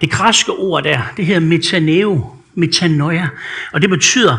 det 0.00 0.10
græske 0.10 0.52
ord 0.52 0.82
der, 0.82 1.00
det 1.16 1.26
hedder 1.26 1.40
metaneo, 1.40 2.36
metanoia, 2.54 3.28
og 3.72 3.82
det 3.82 3.90
betyder, 3.90 4.38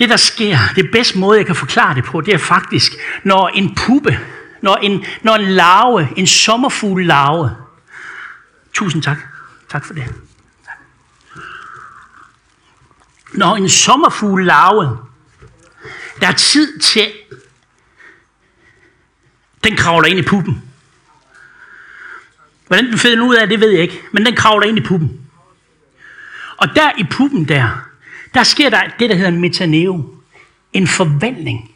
det 0.00 0.08
der 0.08 0.16
sker, 0.16 0.58
det 0.76 0.90
bedste 0.90 1.18
måde, 1.18 1.38
jeg 1.38 1.46
kan 1.46 1.54
forklare 1.54 1.94
det 1.94 2.04
på, 2.04 2.20
det 2.20 2.34
er 2.34 2.38
faktisk, 2.38 2.92
når 3.24 3.48
en 3.48 3.74
puppe, 3.74 4.20
når 4.62 4.76
en, 4.76 5.04
når 5.22 5.34
en 5.34 5.44
larve, 5.44 6.08
en 6.16 6.26
sommerfugl 6.26 7.06
larve, 7.06 7.56
tusind 8.72 9.02
tak, 9.02 9.18
tak 9.68 9.84
for 9.84 9.94
det. 9.94 10.14
Når 13.32 13.56
en 13.56 13.68
sommerfugl 13.68 14.46
larve, 14.46 14.98
der 16.20 16.26
er 16.26 16.32
tid 16.32 16.78
til, 16.78 17.12
den 19.64 19.76
kravler 19.76 20.08
ind 20.08 20.18
i 20.18 20.22
puppen. 20.22 20.62
Hvordan 22.66 22.86
den 22.86 22.98
finder 22.98 23.24
ud 23.24 23.34
af 23.34 23.48
det, 23.48 23.60
ved 23.60 23.70
jeg 23.70 23.82
ikke. 23.82 24.02
Men 24.12 24.26
den 24.26 24.36
kravler 24.36 24.66
ind 24.66 24.78
i 24.78 24.82
puppen. 24.82 25.20
Og 26.56 26.68
der 26.74 26.90
i 26.98 27.04
puppen 27.10 27.48
der, 27.48 27.89
der 28.34 28.42
sker 28.42 28.70
der 28.70 28.82
det, 28.98 29.10
der 29.10 29.16
hedder 29.16 29.30
en 29.30 29.40
metaneo. 29.40 30.14
En 30.72 30.88
forvandling. 30.88 31.74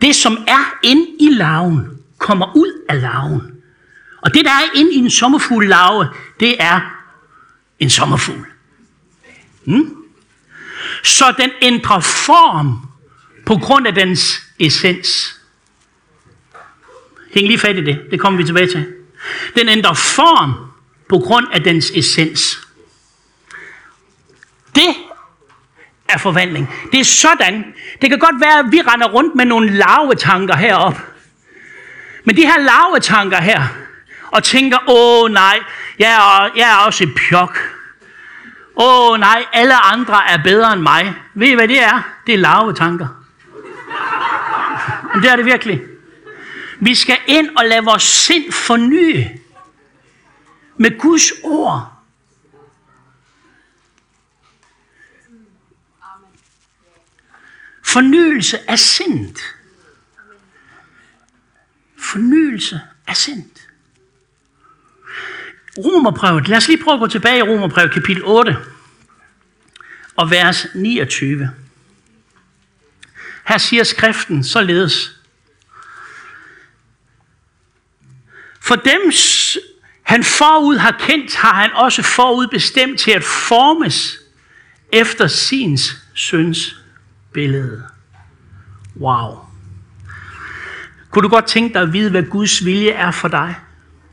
Det, 0.00 0.16
som 0.16 0.38
er 0.48 0.78
inde 0.82 1.06
i 1.20 1.28
larven, 1.30 1.86
kommer 2.18 2.56
ud 2.56 2.84
af 2.88 3.00
larven. 3.00 3.42
Og 4.22 4.34
det, 4.34 4.44
der 4.44 4.50
er 4.50 4.78
inde 4.78 4.92
i 4.92 4.96
en 4.96 5.10
sommerfugl 5.10 5.68
larve, 5.68 6.08
det 6.40 6.56
er 6.62 6.80
en 7.78 7.90
sommerfugl. 7.90 8.46
Hmm? 9.64 9.96
Så 11.02 11.34
den 11.38 11.50
ændrer 11.62 12.00
form 12.00 12.80
på 13.46 13.56
grund 13.56 13.86
af 13.86 13.94
dens 13.94 14.42
essens. 14.58 15.40
Hæng 17.32 17.46
lige 17.46 17.58
fat 17.58 17.76
i 17.76 17.84
det. 17.84 18.00
Det 18.10 18.20
kommer 18.20 18.36
vi 18.36 18.44
tilbage 18.44 18.66
til. 18.66 18.94
Den 19.56 19.68
ændrer 19.68 19.94
form 19.94 20.54
på 21.08 21.18
grund 21.18 21.46
af 21.52 21.62
dens 21.62 21.90
essens. 21.90 22.68
Det 24.74 24.94
er 26.08 26.18
forvandling. 26.18 26.74
Det 26.92 27.00
er 27.00 27.04
sådan. 27.04 27.74
Det 28.02 28.10
kan 28.10 28.18
godt 28.18 28.40
være, 28.40 28.58
at 28.58 28.66
vi 28.72 28.80
render 28.80 29.08
rundt 29.08 29.34
med 29.34 29.44
nogle 29.44 29.70
larvetanker 29.70 30.56
herop. 30.56 31.00
Men 32.24 32.36
de 32.36 32.42
her 32.42 32.58
larvetanker 32.58 33.40
her, 33.40 33.62
og 34.30 34.44
tænker, 34.44 34.78
åh 34.88 35.30
nej, 35.30 35.58
jeg 35.98 36.10
er, 36.12 36.50
jeg 36.56 36.70
er 36.70 36.76
også 36.76 37.04
et 37.04 37.10
pjok. 37.14 37.58
Åh 38.76 39.20
nej, 39.20 39.44
alle 39.52 39.74
andre 39.74 40.30
er 40.30 40.42
bedre 40.42 40.72
end 40.72 40.80
mig. 40.80 41.14
Ved 41.34 41.48
I, 41.48 41.54
hvad 41.54 41.68
det 41.68 41.82
er? 41.82 42.02
Det 42.26 42.34
er 42.34 42.38
larvetanker. 42.38 43.06
Men 45.14 45.22
det 45.22 45.30
er 45.30 45.36
det 45.36 45.44
virkelig. 45.44 45.82
Vi 46.80 46.94
skal 46.94 47.16
ind 47.26 47.48
og 47.56 47.64
lade 47.64 47.84
vores 47.84 48.02
sind 48.02 48.52
forny 48.52 49.24
med 50.76 50.98
Guds 50.98 51.32
ord. 51.42 51.95
Fornyelse 57.96 58.70
af 58.70 58.78
sindet. 58.78 59.40
Fornyelse 61.98 62.80
af 63.06 63.16
sindet. 63.16 63.68
Romerbrevet. 65.78 66.48
Lad 66.48 66.56
os 66.56 66.68
lige 66.68 66.84
prøve 66.84 66.94
at 66.94 67.00
gå 67.00 67.06
tilbage 67.06 67.38
i 67.38 67.42
Romerbrevet 67.42 67.92
kapitel 67.92 68.24
8 68.24 68.56
og 70.16 70.30
vers 70.30 70.66
29. 70.74 71.50
Her 73.46 73.58
siger 73.58 73.84
skriften 73.84 74.44
således. 74.44 75.20
For 78.60 78.76
dem, 78.76 79.12
han 80.02 80.24
forud 80.24 80.76
har 80.76 80.96
kendt, 81.00 81.34
har 81.34 81.54
han 81.54 81.72
også 81.72 82.02
forud 82.02 82.48
bestemt 82.48 83.00
til 83.00 83.10
at 83.10 83.24
formes 83.24 84.18
efter 84.92 85.26
sin 85.26 85.78
søns 86.14 86.76
billede. 87.36 87.82
Wow. 89.00 89.38
Kunne 91.10 91.22
du 91.22 91.28
godt 91.28 91.46
tænke 91.46 91.74
dig 91.74 91.82
at 91.82 91.92
vide, 91.92 92.10
hvad 92.10 92.22
Guds 92.22 92.64
vilje 92.64 92.90
er 92.90 93.10
for 93.10 93.28
dig 93.28 93.54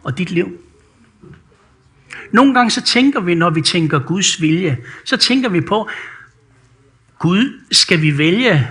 og 0.03 0.17
dit 0.17 0.31
liv? 0.31 0.59
Nogle 2.31 2.53
gange 2.53 2.71
så 2.71 2.81
tænker 2.81 3.19
vi, 3.19 3.35
når 3.35 3.49
vi 3.49 3.61
tænker 3.61 3.99
Guds 3.99 4.41
vilje, 4.41 4.77
så 5.05 5.17
tænker 5.17 5.49
vi 5.49 5.61
på, 5.61 5.89
Gud, 7.19 7.59
skal 7.71 8.01
vi 8.01 8.17
vælge 8.17 8.67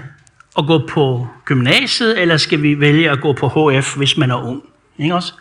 at 0.59 0.67
gå 0.67 0.87
på 0.87 1.29
gymnasiet, 1.45 2.21
eller 2.21 2.37
skal 2.37 2.63
vi 2.63 2.81
vælge 2.81 3.11
at 3.11 3.21
gå 3.21 3.33
på 3.33 3.49
HF, 3.49 3.97
hvis 3.97 4.17
man 4.17 4.31
er 4.31 4.43
ung? 4.43 4.63
Ikke 4.99 5.15
også? 5.15 5.33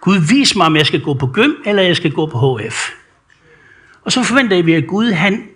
Gud, 0.00 0.18
vis 0.28 0.56
mig, 0.56 0.66
om 0.66 0.76
jeg 0.76 0.86
skal 0.86 1.00
gå 1.00 1.14
på 1.14 1.26
gym, 1.26 1.52
eller 1.66 1.82
jeg 1.82 1.96
skal 1.96 2.12
gå 2.12 2.26
på 2.26 2.58
HF. 2.58 2.88
Og 4.02 4.12
så 4.12 4.22
forventer 4.22 4.62
vi, 4.62 4.74
at 4.74 4.86
Gud, 4.86 5.12
han 5.12 5.48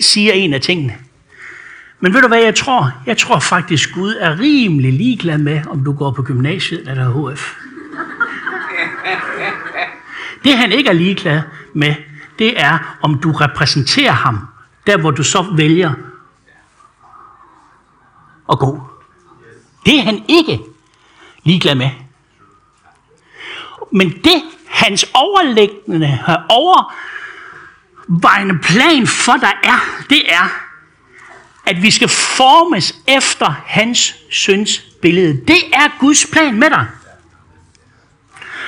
siger 0.00 0.32
en 0.32 0.54
af 0.54 0.60
tingene. 0.60 1.03
Men 2.04 2.14
ved 2.14 2.22
du 2.22 2.28
hvad 2.28 2.42
jeg 2.42 2.54
tror? 2.54 2.92
Jeg 3.06 3.18
tror 3.18 3.38
faktisk, 3.38 3.94
Gud 3.94 4.16
er 4.20 4.40
rimelig 4.40 4.92
ligeglad 4.92 5.38
med, 5.38 5.66
om 5.66 5.84
du 5.84 5.92
går 5.92 6.10
på 6.10 6.22
gymnasiet 6.22 6.88
eller 6.88 7.32
HF. 7.32 7.54
Det 10.44 10.56
han 10.56 10.72
ikke 10.72 10.90
er 10.90 10.92
ligeglad 10.92 11.42
med, 11.74 11.94
det 12.38 12.60
er, 12.60 12.96
om 13.02 13.20
du 13.20 13.32
repræsenterer 13.32 14.12
ham, 14.12 14.38
der 14.86 14.96
hvor 14.96 15.10
du 15.10 15.22
så 15.22 15.42
vælger 15.56 15.92
at 18.52 18.58
gå. 18.58 18.82
Det 19.86 19.98
er 19.98 20.02
han 20.02 20.24
ikke 20.28 20.60
ligeglad 21.44 21.74
med. 21.74 21.90
Men 23.92 24.10
det, 24.10 24.42
hans 24.68 25.06
overlæggende, 25.14 26.20
øh, 26.28 26.34
overvejende 26.48 28.58
plan 28.62 29.06
for 29.06 29.36
dig 29.36 29.52
er, 29.62 29.78
det 30.10 30.32
er, 30.32 30.63
at 31.66 31.82
vi 31.82 31.90
skal 31.90 32.08
formes 32.08 32.94
efter 33.08 33.62
hans 33.66 34.14
søns 34.30 34.82
billede. 35.02 35.32
Det 35.48 35.66
er 35.72 35.98
Guds 36.00 36.26
plan 36.32 36.58
med 36.58 36.70
dig. 36.70 36.86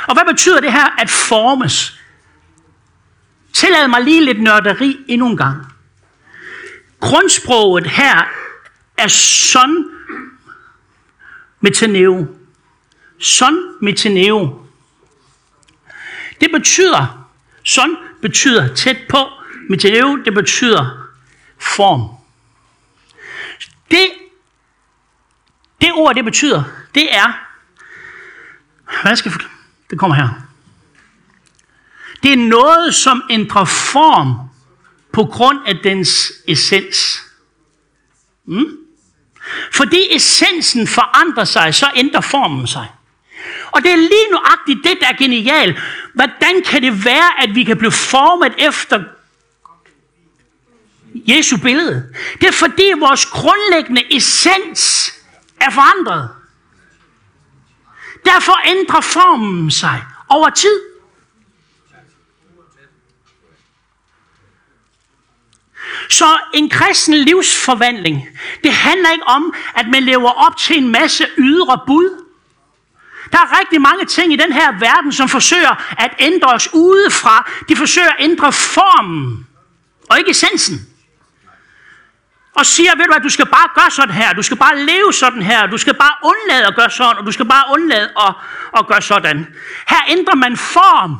Og 0.08 0.14
hvad 0.14 0.24
betyder 0.32 0.60
det 0.60 0.72
her 0.72 1.00
at 1.00 1.10
formes? 1.10 2.00
Tillad 3.52 3.88
mig 3.88 4.02
lige 4.02 4.24
lidt 4.24 4.42
nørderi 4.42 4.96
endnu 5.08 5.26
en 5.26 5.36
gang. 5.36 5.66
Grundsproget 7.00 7.86
her 7.86 8.24
er 8.98 9.08
son 9.08 9.84
metaneo. 11.60 12.26
Son 13.18 13.54
metaneo. 13.80 14.66
Det 16.40 16.50
betyder, 16.52 17.28
son 17.64 17.96
betyder 18.22 18.74
tæt 18.74 18.98
på, 19.08 19.18
metaneo 19.68 20.16
det 20.24 20.34
betyder 20.34 21.08
form. 21.58 22.15
Det, 23.90 24.10
det 25.80 25.92
ord, 25.94 26.14
det 26.14 26.24
betyder, 26.24 26.64
det 26.94 27.14
er, 27.14 27.46
hvad 29.02 29.16
skal 29.16 29.32
jeg 29.32 29.48
Det 29.90 29.98
kommer 29.98 30.16
her. 30.16 30.28
Det 32.22 32.32
er 32.32 32.36
noget, 32.36 32.94
som 32.94 33.22
ændrer 33.30 33.64
form 33.64 34.48
på 35.12 35.24
grund 35.24 35.58
af 35.66 35.74
dens 35.84 36.32
essens. 36.48 37.22
Mm? 38.44 38.78
Fordi 39.72 40.16
essensen 40.16 40.86
forandrer 40.86 41.44
sig, 41.44 41.74
så 41.74 41.90
ændrer 41.94 42.20
formen 42.20 42.66
sig. 42.66 42.86
Og 43.70 43.82
det 43.82 43.92
er 43.92 43.96
lige 43.96 44.30
nuagtigt 44.30 44.84
det, 44.84 44.98
der 45.00 45.06
er 45.06 45.16
genialt. 45.16 45.78
Hvordan 46.14 46.62
kan 46.66 46.82
det 46.82 47.04
være, 47.04 47.42
at 47.42 47.54
vi 47.54 47.64
kan 47.64 47.78
blive 47.78 47.92
formet 47.92 48.54
efter 48.58 49.04
Jesu 51.26 51.56
billede. 51.56 52.14
Det 52.40 52.48
er 52.48 52.52
fordi 52.52 52.92
vores 52.98 53.26
grundlæggende 53.26 54.16
essens 54.16 55.12
er 55.60 55.70
forandret. 55.70 56.30
Derfor 58.24 58.68
ændrer 58.68 59.00
formen 59.00 59.70
sig 59.70 60.02
over 60.28 60.50
tid. 60.50 60.80
Så 66.08 66.38
en 66.54 66.70
kristen 66.70 67.14
livsforvandling, 67.14 68.28
det 68.64 68.72
handler 68.72 69.10
ikke 69.10 69.24
om, 69.26 69.54
at 69.74 69.88
man 69.88 70.02
lever 70.02 70.30
op 70.30 70.56
til 70.56 70.78
en 70.78 70.88
masse 70.88 71.26
ydre 71.38 71.80
bud. 71.86 72.24
Der 73.32 73.38
er 73.38 73.60
rigtig 73.60 73.80
mange 73.80 74.04
ting 74.04 74.32
i 74.32 74.36
den 74.36 74.52
her 74.52 74.78
verden, 74.78 75.12
som 75.12 75.28
forsøger 75.28 75.94
at 75.98 76.10
ændre 76.18 76.52
os 76.52 76.68
udefra. 76.72 77.50
De 77.68 77.76
forsøger 77.76 78.08
at 78.08 78.16
ændre 78.18 78.52
formen, 78.52 79.46
og 80.10 80.18
ikke 80.18 80.30
essensen 80.30 80.95
og 82.56 82.66
siger, 82.66 82.96
ved 82.96 83.04
du 83.04 83.12
hvad, 83.12 83.20
du 83.20 83.28
skal 83.28 83.46
bare 83.46 83.68
gøre 83.74 83.90
sådan 83.90 84.14
her, 84.14 84.32
du 84.32 84.42
skal 84.42 84.56
bare 84.56 84.78
leve 84.78 85.12
sådan 85.12 85.42
her, 85.42 85.66
du 85.66 85.78
skal 85.78 85.94
bare 85.94 86.14
undlade 86.22 86.66
at 86.66 86.76
gøre 86.76 86.90
sådan, 86.90 87.16
og 87.18 87.26
du 87.26 87.32
skal 87.32 87.44
bare 87.44 87.64
undlade 87.72 88.10
at, 88.26 88.34
at 88.78 88.86
gøre 88.86 89.02
sådan. 89.02 89.54
Her 89.88 90.02
ændrer 90.08 90.34
man 90.34 90.56
form 90.56 91.16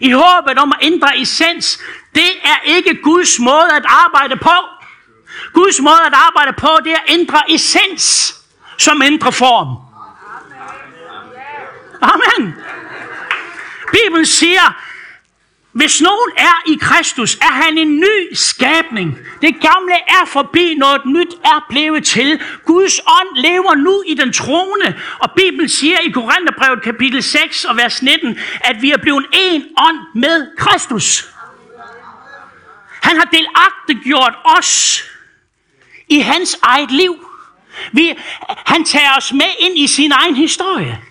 i 0.00 0.10
håbet 0.10 0.58
om 0.58 0.72
at 0.72 0.78
ændre 0.86 1.20
essens. 1.20 1.80
Det 2.14 2.30
er 2.44 2.56
ikke 2.64 3.02
Guds 3.02 3.38
måde 3.38 3.68
at 3.76 3.84
arbejde 3.88 4.36
på. 4.36 4.56
Guds 5.52 5.80
måde 5.80 6.00
at 6.06 6.14
arbejde 6.14 6.52
på, 6.52 6.68
det 6.84 6.92
er 6.92 6.96
at 6.96 7.04
ændre 7.08 7.50
essens, 7.50 8.34
som 8.78 9.02
ændrer 9.02 9.30
form. 9.30 9.68
Amen. 12.02 12.54
Bibelen 13.92 14.26
siger, 14.26 14.82
hvis 15.76 16.00
nogen 16.00 16.30
er 16.36 16.62
i 16.66 16.78
Kristus, 16.80 17.34
er 17.34 17.52
han 17.52 17.78
en 17.78 17.96
ny 17.96 18.34
skabning. 18.34 19.18
Det 19.42 19.54
gamle 19.60 19.94
er 20.08 20.24
forbi, 20.26 20.74
noget 20.74 21.00
nyt 21.06 21.34
er 21.44 21.66
blevet 21.68 22.04
til. 22.04 22.40
Guds 22.64 23.00
ånd 23.00 23.36
lever 23.36 23.74
nu 23.74 24.02
i 24.06 24.14
den 24.14 24.32
trone, 24.32 25.00
og 25.18 25.30
Bibelen 25.36 25.68
siger 25.68 25.98
i 25.98 26.10
Korintherbrevet 26.10 26.82
kapitel 26.82 27.22
6 27.22 27.64
og 27.64 27.76
vers 27.76 28.02
19, 28.02 28.38
at 28.60 28.82
vi 28.82 28.90
er 28.90 28.96
blevet 28.96 29.26
en 29.32 29.64
ånd 29.78 29.98
med 30.14 30.56
Kristus. 30.58 31.28
Han 33.02 33.16
har 33.16 33.24
delagtiggjort 33.24 34.34
os 34.58 35.02
i 36.08 36.18
hans 36.18 36.58
eget 36.62 36.90
liv. 36.90 37.30
Vi, 37.92 38.14
han 38.66 38.84
tager 38.84 39.16
os 39.16 39.32
med 39.32 39.50
ind 39.58 39.78
i 39.78 39.86
sin 39.86 40.12
egen 40.12 40.36
historie. 40.36 41.02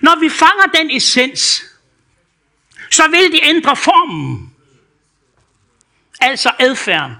Når 0.00 0.20
vi 0.20 0.28
fanger 0.28 0.66
den 0.74 0.90
essens, 0.90 1.64
så 2.90 3.08
vil 3.08 3.32
de 3.32 3.44
ændre 3.44 3.76
formen. 3.76 4.54
Altså 6.20 6.52
adfærden. 6.58 7.16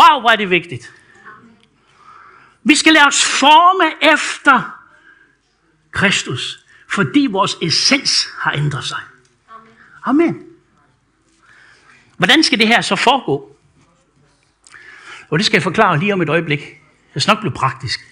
Wow, 0.00 0.20
hvor 0.20 0.30
er 0.30 0.36
det 0.36 0.50
vigtigt. 0.50 0.92
Vi 2.64 2.74
skal 2.74 2.92
lade 2.92 3.06
os 3.06 3.24
forme 3.24 4.12
efter 4.12 4.82
Kristus, 5.90 6.66
fordi 6.88 7.26
vores 7.30 7.56
essens 7.62 8.28
har 8.38 8.52
ændret 8.52 8.84
sig. 8.84 9.00
Amen. 10.04 10.46
Hvordan 12.16 12.42
skal 12.42 12.58
det 12.58 12.68
her 12.68 12.80
så 12.80 12.96
foregå? 12.96 13.56
Og 15.30 15.38
det 15.38 15.46
skal 15.46 15.56
jeg 15.56 15.62
forklare 15.62 15.98
lige 15.98 16.12
om 16.12 16.22
et 16.22 16.28
øjeblik. 16.28 16.60
Jeg 17.14 17.22
skal 17.22 17.32
nok 17.34 17.40
blive 17.40 17.54
praktisk. 17.54 18.11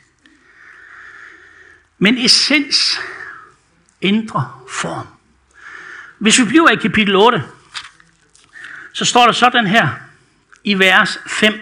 Men 2.02 2.18
essens 2.18 3.00
ændrer 4.02 4.66
form. 4.70 5.06
Hvis 6.18 6.38
vi 6.38 6.44
bliver 6.44 6.70
i 6.70 6.76
kapitel 6.76 7.16
8, 7.16 7.42
så 8.92 9.04
står 9.04 9.24
der 9.24 9.32
sådan 9.32 9.66
her 9.66 9.88
i 10.64 10.78
vers 10.78 11.18
5. 11.26 11.60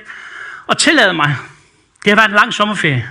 Og 0.67 0.79
tillad 0.79 1.13
mig, 1.13 1.37
det 2.05 2.11
har 2.11 2.17
været 2.17 2.29
en 2.29 2.35
lang 2.35 2.55
sommerferie. 2.55 3.09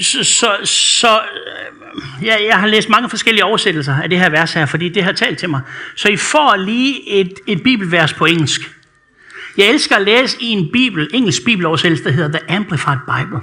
Så, 0.00 0.24
så, 0.24 0.56
så 0.64 1.20
øh, 1.20 2.24
ja, 2.26 2.36
jeg 2.48 2.60
har 2.60 2.66
læst 2.66 2.88
mange 2.88 3.10
forskellige 3.10 3.44
oversættelser 3.44 4.02
af 4.02 4.08
det 4.08 4.18
her 4.18 4.28
vers 4.28 4.52
her, 4.52 4.66
fordi 4.66 4.88
det 4.88 5.04
har 5.04 5.12
talt 5.12 5.38
til 5.38 5.50
mig. 5.50 5.60
Så 5.96 6.08
I 6.08 6.16
får 6.16 6.56
lige 6.56 7.08
et, 7.08 7.32
et 7.46 7.62
bibelvers 7.62 8.12
på 8.12 8.24
engelsk. 8.24 8.60
Jeg 9.56 9.66
elsker 9.66 9.96
at 9.96 10.02
læse 10.02 10.36
i 10.40 10.46
en 10.46 10.72
bibel, 10.72 11.10
engelsk 11.14 11.44
bibeloversættelse, 11.44 12.04
der 12.04 12.10
hedder 12.10 12.38
The 12.38 12.56
Amplified 12.56 12.98
Bible. 13.18 13.40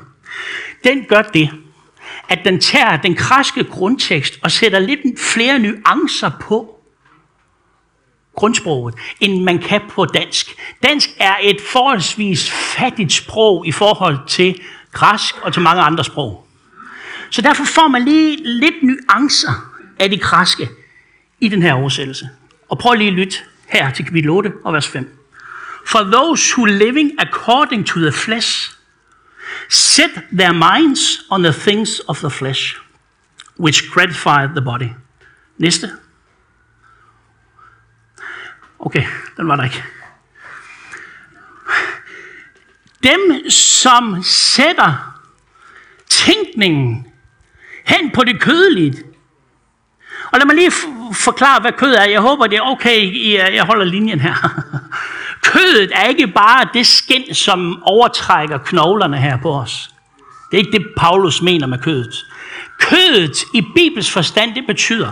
Den 0.84 1.06
gør 1.06 1.22
det, 1.22 1.50
at 2.30 2.40
den 2.46 2.60
tager 2.60 2.98
den 2.98 3.16
kraske 3.16 3.64
grundtekst 3.64 4.40
og 4.44 4.52
sætter 4.52 4.80
lidt 4.80 5.20
flere 5.20 5.60
nuancer 5.60 6.32
på 6.42 6.78
grundsproget, 8.36 8.96
end 9.20 9.44
man 9.44 9.60
kan 9.60 9.82
på 9.90 10.06
dansk. 10.06 10.56
Dansk 10.84 11.10
er 11.20 11.36
et 11.42 11.62
forholdsvis 11.62 12.52
fattigt 12.52 13.14
sprog 13.14 13.68
i 13.68 13.72
forhold 13.72 14.18
til 14.28 14.62
græsk 14.92 15.36
og 15.42 15.54
til 15.54 15.62
mange 15.62 15.82
andre 15.82 16.04
sprog. 16.04 16.48
Så 17.30 17.42
derfor 17.42 17.64
får 17.64 17.88
man 17.88 18.06
lige 18.06 18.38
lidt 18.44 18.76
nuancer 18.84 19.72
af 20.00 20.10
det 20.10 20.22
græske 20.22 20.70
i 21.40 21.50
den 21.50 21.62
her 21.62 21.74
oversættelse. 21.74 22.30
Og 22.70 22.78
prøv 22.78 22.94
lige 22.94 23.08
at 23.08 23.14
lytte 23.14 23.38
her 23.68 23.92
til 23.92 24.06
kapitel 24.06 24.30
8 24.30 24.52
og 24.64 24.74
vers 24.74 24.88
5. 24.88 25.18
For 25.88 26.00
those 26.00 26.54
who 26.58 26.66
living 26.66 27.12
according 27.18 27.88
to 27.88 28.00
the 28.00 28.12
flesh 28.12 28.77
set 29.70 30.12
their 30.32 30.54
minds 30.54 31.26
on 31.30 31.44
the 31.44 31.54
things 31.54 32.02
of 32.08 32.20
the 32.20 32.30
flesh, 32.30 32.76
which 33.60 33.92
gratify 33.94 34.48
the 34.48 34.62
body. 34.62 34.90
Næste. 35.58 35.92
Okay, 38.80 39.04
den 39.38 39.48
var 39.48 39.56
der 39.56 39.64
ikke. 39.64 39.84
Dem, 43.04 43.50
som 43.50 44.24
sætter 44.24 45.22
tænkningen, 46.10 47.08
Hen 47.88 48.12
på 48.12 48.24
det 48.24 48.42
kødelige. 48.42 49.04
Og 50.32 50.40
lad 50.40 50.46
mig 50.46 50.56
lige 50.56 50.72
forklare, 51.14 51.62
hvad 51.62 51.72
kød 51.72 51.94
er. 51.94 52.04
Jeg 52.04 52.22
håber, 52.22 52.48
det 52.48 52.58
er 52.58 52.62
okay, 52.62 53.34
jeg 53.56 53.64
holder 53.64 53.86
linjen 53.86 54.20
her. 54.20 54.36
Kødet 55.48 55.92
er 55.94 56.04
ikke 56.04 56.28
bare 56.28 56.70
det 56.74 56.88
skind, 56.88 57.34
som 57.34 57.84
overtrækker 57.84 58.58
knoglerne 58.58 59.18
her 59.18 59.38
på 59.42 59.54
os. 59.54 59.90
Det 60.52 60.58
er 60.58 60.66
ikke 60.66 60.72
det, 60.72 60.88
Paulus 60.98 61.42
mener 61.42 61.68
med 61.68 61.80
kødet. 61.80 62.26
Kødet 62.80 63.44
i 63.54 63.62
Bibels 63.76 64.12
forstand, 64.12 64.56
det 64.56 64.64
betyder, 64.68 65.12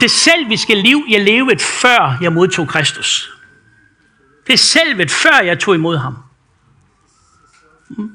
det 0.00 0.10
selviske 0.10 0.74
liv, 0.74 1.04
jeg 1.08 1.20
levede 1.20 1.58
før 1.58 2.18
jeg 2.20 2.32
modtog 2.32 2.68
Kristus. 2.68 3.32
Det 4.46 4.52
er 4.52 4.58
selvet, 4.58 5.10
før 5.10 5.40
jeg 5.44 5.58
tog 5.58 5.74
imod 5.74 5.96
ham. 5.96 6.16
Mm. 7.88 8.10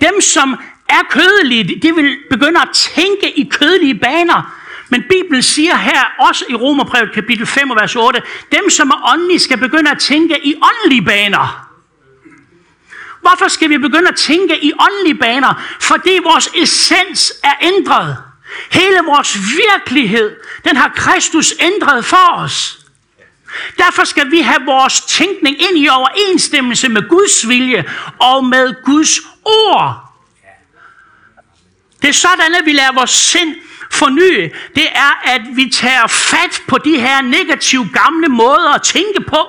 Dem, 0.00 0.20
som 0.20 0.56
er 0.88 1.02
kødelige, 1.10 1.80
de 1.82 1.94
vil 1.94 2.18
begynde 2.30 2.60
at 2.60 2.68
tænke 2.74 3.38
i 3.38 3.48
kødelige 3.50 3.98
baner. 3.98 4.55
Men 4.88 5.02
Bibelen 5.08 5.42
siger 5.42 5.76
her, 5.76 6.04
også 6.18 6.44
i 6.48 6.54
Romerbrevet 6.54 7.12
kapitel 7.14 7.46
5 7.46 7.70
vers 7.70 7.96
8, 7.96 8.22
dem, 8.52 8.70
som 8.70 8.90
er 8.90 9.12
åndelige, 9.12 9.40
skal 9.40 9.58
begynde 9.58 9.90
at 9.90 9.98
tænke 9.98 10.46
i 10.46 10.54
åndelige 10.54 11.02
baner. 11.02 11.68
Hvorfor 13.20 13.48
skal 13.48 13.70
vi 13.70 13.78
begynde 13.78 14.08
at 14.08 14.16
tænke 14.16 14.64
i 14.64 14.72
åndelige 14.80 15.14
baner? 15.14 15.62
Fordi 15.80 16.18
vores 16.22 16.50
essens 16.54 17.32
er 17.42 17.54
ændret. 17.60 18.16
Hele 18.70 18.98
vores 19.06 19.38
virkelighed, 19.56 20.36
den 20.64 20.76
har 20.76 20.92
Kristus 20.96 21.54
ændret 21.60 22.04
for 22.04 22.32
os. 22.32 22.78
Derfor 23.78 24.04
skal 24.04 24.30
vi 24.30 24.40
have 24.40 24.64
vores 24.64 25.00
tænkning 25.00 25.62
ind 25.62 25.78
i 25.78 25.88
overensstemmelse 25.88 26.88
med 26.88 27.08
Guds 27.08 27.48
vilje 27.48 27.84
og 28.18 28.44
med 28.44 28.84
Guds 28.84 29.20
ord. 29.44 30.06
Det 32.02 32.08
er 32.08 32.12
sådan, 32.12 32.54
at 32.54 32.64
vi 32.64 32.72
lader 32.72 32.92
vores 32.92 33.10
sind 33.10 33.54
forny. 33.90 34.52
Det 34.74 34.88
er, 34.94 35.34
at 35.34 35.42
vi 35.54 35.70
tager 35.70 36.06
fat 36.06 36.62
på 36.68 36.78
de 36.78 37.00
her 37.00 37.22
negative 37.22 37.88
gamle 37.92 38.28
måder 38.28 38.74
at 38.74 38.82
tænke 38.82 39.24
på, 39.28 39.48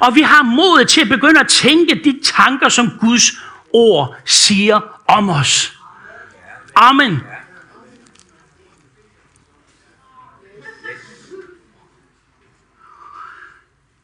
og 0.00 0.14
vi 0.14 0.22
har 0.22 0.42
mod 0.42 0.84
til 0.84 1.00
at 1.00 1.08
begynde 1.08 1.40
at 1.40 1.48
tænke 1.48 2.00
de 2.04 2.20
tanker, 2.22 2.68
som 2.68 2.90
Guds 3.00 3.32
ord 3.72 4.16
siger 4.24 4.80
om 5.08 5.28
os. 5.28 5.72
Amen. 6.76 7.20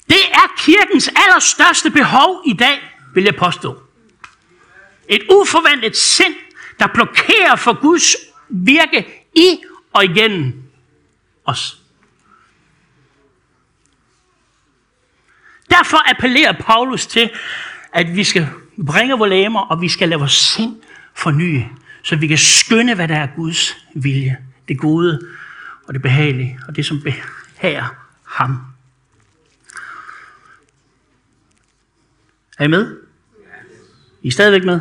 Det 0.08 0.22
er 0.32 0.54
kirkens 0.58 1.10
allerstørste 1.16 1.90
behov 1.90 2.42
i 2.46 2.52
dag, 2.52 2.80
vil 3.14 3.24
jeg 3.24 3.36
påstå. 3.36 3.82
Et 5.08 5.22
uforventet 5.30 5.96
sind, 5.96 6.34
der 6.78 6.86
blokerer 6.86 7.56
for 7.56 7.80
Guds 7.80 8.16
virke 8.48 9.15
i 9.36 9.62
og 9.92 10.04
igennem 10.04 10.62
os. 11.44 11.80
Derfor 15.70 16.10
appellerer 16.10 16.52
Paulus 16.52 17.06
til, 17.06 17.30
at 17.92 18.16
vi 18.16 18.24
skal 18.24 18.48
bringe 18.86 19.18
vores 19.18 19.30
læmer, 19.30 19.60
og 19.60 19.80
vi 19.80 19.88
skal 19.88 20.08
lade 20.08 20.18
vores 20.18 20.32
sind 20.32 20.82
forny, 21.14 21.62
så 22.02 22.16
vi 22.16 22.26
kan 22.26 22.38
skynde, 22.38 22.94
hvad 22.94 23.08
der 23.08 23.16
er 23.16 23.28
Guds 23.36 23.76
vilje. 23.94 24.36
Det 24.68 24.78
gode 24.78 25.28
og 25.86 25.94
det 25.94 26.02
behagelige, 26.02 26.58
og 26.68 26.76
det 26.76 26.86
som 26.86 27.02
behager 27.02 27.84
ham. 28.24 28.60
Er 32.58 32.64
I 32.64 32.68
med? 32.68 33.00
I 34.22 34.28
er 34.28 34.32
stadigvæk 34.32 34.64
med? 34.64 34.80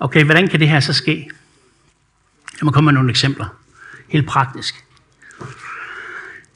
Okay, 0.00 0.24
hvordan 0.24 0.48
kan 0.48 0.60
det 0.60 0.68
her 0.68 0.80
så 0.80 0.92
ske? 0.92 1.30
Jeg 2.60 2.64
må 2.64 2.70
komme 2.70 2.86
med 2.86 2.92
nogle 2.92 3.10
eksempler. 3.10 3.48
Helt 4.08 4.28
praktisk. 4.28 4.84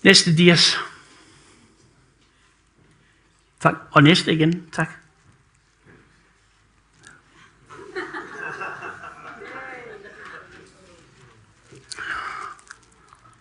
Næste 0.03 0.37
dias. 0.37 0.79
Tak. 3.61 3.75
Og 3.91 4.03
næste 4.03 4.33
igen. 4.33 4.71
Tak. 4.73 4.91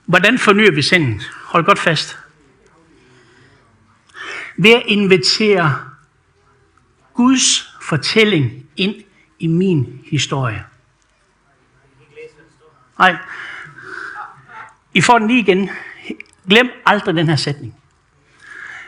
Hvordan 0.05 0.39
fornyer 0.39 0.71
vi 0.71 0.81
sindet? 0.81 1.31
Hold 1.45 1.65
godt 1.65 1.79
fast. 1.79 2.19
Ved 4.57 4.71
at 4.71 4.83
invitere 4.85 5.89
Guds 7.13 7.75
fortælling 7.81 8.69
ind 8.75 9.03
i 9.39 9.47
min 9.47 10.01
historie. 10.05 10.65
Nej. 13.03 13.17
I 14.93 15.01
får 15.01 15.19
den 15.19 15.27
lige 15.27 15.39
igen. 15.39 15.69
Glem 16.49 16.69
aldrig 16.85 17.15
den 17.15 17.29
her 17.29 17.35
sætning. 17.35 17.75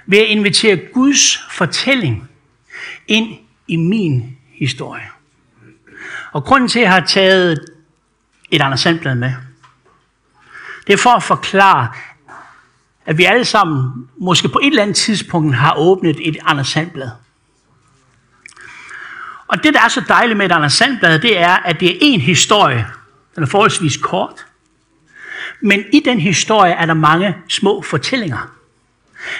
Ved 0.06 0.18
at 0.18 0.26
invitere 0.26 0.80
Guds 0.94 1.40
fortælling 1.52 2.30
ind 3.08 3.38
i 3.68 3.76
min 3.76 4.38
historie. 4.54 5.10
Og 6.32 6.44
grunden 6.44 6.70
til, 6.70 6.80
at 6.80 6.84
jeg 6.84 6.92
har 6.92 7.00
taget 7.00 7.66
et 8.52 8.62
Anders 8.62 8.80
Sandblad 8.80 9.16
med, 9.16 9.34
det 10.88 10.94
er 10.94 10.98
for 10.98 11.10
at 11.10 11.24
forklare, 11.24 11.90
at 13.06 13.18
vi 13.18 13.24
alle 13.24 13.46
sammen, 13.46 14.10
måske 14.18 14.50
på 14.50 14.60
et 14.64 14.68
eller 14.68 14.82
andet 14.82 14.96
tidspunkt, 14.96 15.56
har 15.56 15.74
åbnet 15.78 16.28
et 16.28 16.38
Anders 16.46 16.68
Sandblad. 16.68 17.10
Og 19.48 19.64
det, 19.64 19.74
der 19.74 19.82
er 19.82 19.88
så 19.88 20.04
dejligt 20.08 20.38
med 20.38 20.46
et 20.46 20.52
Anders 20.52 20.74
Sandblad, 20.74 21.20
det 21.20 21.40
er, 21.40 21.56
at 21.56 21.80
det 21.80 21.92
er 21.92 21.98
en 22.02 22.22
historie. 22.22 22.88
Den 23.36 23.44
er 23.44 23.48
forholdsvis 23.48 23.98
kort. 23.98 24.46
Men 25.62 25.84
i 25.94 26.02
den 26.06 26.20
historie 26.20 26.74
er 26.74 26.86
der 26.86 26.94
mange 26.94 27.38
små 27.50 27.82
fortællinger. 27.82 28.52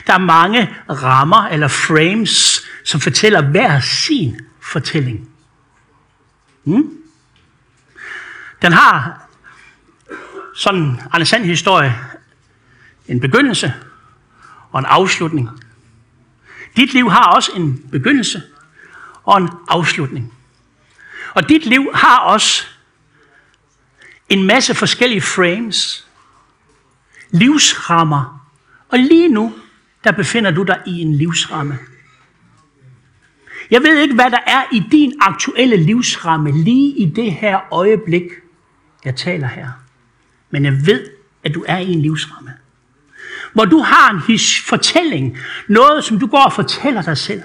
Der 0.08 0.14
er 0.14 0.18
mange 0.18 0.76
rammer 0.90 1.48
eller 1.48 1.68
frames, 1.68 2.62
som 2.84 3.00
fortæller 3.00 3.42
hver 3.42 3.80
sin 3.80 4.42
fortælling. 4.62 5.30
Hmm? 6.64 6.98
Den 8.62 8.74
har 8.74 9.28
sådan 10.56 10.82
en 10.82 11.02
Anders 11.12 11.30
Sand 11.30 11.44
historie 11.44 11.96
en 13.08 13.20
begyndelse 13.20 13.74
og 14.72 14.80
en 14.80 14.86
afslutning. 14.86 15.50
Dit 16.76 16.94
liv 16.94 17.10
har 17.10 17.24
også 17.24 17.52
en 17.56 17.90
begyndelse 17.92 18.44
og 19.24 19.38
en 19.38 19.50
afslutning. 19.68 20.34
Og 21.34 21.50
dit 21.50 21.66
liv 21.66 21.92
har 21.94 22.20
også 22.20 22.66
en 24.30 24.44
masse 24.44 24.76
forskellige 24.76 25.22
frames, 25.22 26.08
livsrammer. 27.32 28.48
Og 28.90 29.00
lige 29.00 29.30
nu, 29.30 29.54
der 30.04 30.12
befinder 30.12 30.52
du 30.52 30.64
dig 30.64 30.82
i 30.86 31.02
en 31.02 31.14
livsramme. 31.14 31.80
Jeg 33.72 33.82
ved 33.82 34.00
ikke, 34.00 34.16
hvad 34.16 34.32
der 34.32 34.40
er 34.48 34.64
i 34.72 34.84
din 34.92 35.14
aktuelle 35.22 35.78
livsramme 35.78 36.52
lige 36.52 36.98
i 36.98 37.06
det 37.06 37.32
her 37.32 37.60
øjeblik, 37.72 38.24
jeg 39.06 39.16
taler 39.16 39.48
her. 39.48 39.68
Men 40.50 40.66
jeg 40.66 40.86
ved, 40.86 41.08
at 41.44 41.54
du 41.54 41.66
er 41.68 41.78
i 41.78 41.92
en 41.92 42.02
livsramme. 42.02 42.54
Hvor 43.54 43.66
du 43.66 43.80
har 43.80 44.12
en 44.12 44.20
his 44.28 44.62
fortælling, 44.62 45.38
noget 45.68 46.04
som 46.04 46.20
du 46.20 46.28
går 46.28 46.44
og 46.44 46.54
fortæller 46.54 47.02
dig 47.02 47.18
selv. 47.18 47.44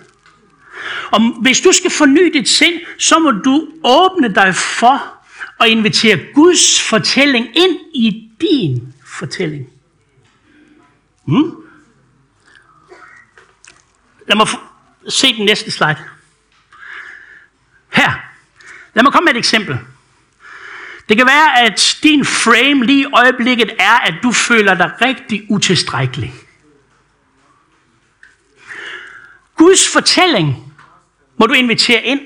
Og 1.11 1.21
hvis 1.43 1.61
du 1.61 1.73
skal 1.73 1.91
forny 1.91 2.33
dit 2.33 2.49
sind, 2.49 2.75
så 2.99 3.19
må 3.19 3.31
du 3.31 3.69
åbne 3.85 4.35
dig 4.35 4.55
for 4.55 5.20
og 5.59 5.69
invitere 5.69 6.19
Guds 6.35 6.83
fortælling 6.83 7.47
ind 7.57 7.79
i 7.95 8.31
din 8.41 8.95
fortælling. 9.07 9.71
Hmm? 11.25 11.57
Lad 14.29 14.37
mig 14.37 14.47
se 15.09 15.37
den 15.37 15.45
næste 15.45 15.71
slide. 15.71 15.99
Her. 17.93 18.13
Lad 18.95 19.03
mig 19.03 19.13
komme 19.13 19.25
med 19.25 19.35
et 19.35 19.39
eksempel. 19.39 19.79
Det 21.09 21.17
kan 21.17 21.27
være, 21.27 21.61
at 21.61 21.99
din 22.03 22.25
frame 22.25 22.85
lige 22.85 23.03
i 23.03 23.13
øjeblikket 23.13 23.71
er, 23.79 23.99
at 23.99 24.15
du 24.23 24.33
føler 24.33 24.75
dig 24.75 24.93
rigtig 25.01 25.47
utilstrækkelig. 25.51 26.35
Guds 29.57 29.89
fortælling 29.93 30.75
må 31.37 31.47
du 31.47 31.53
invitere 31.53 32.03
ind. 32.03 32.21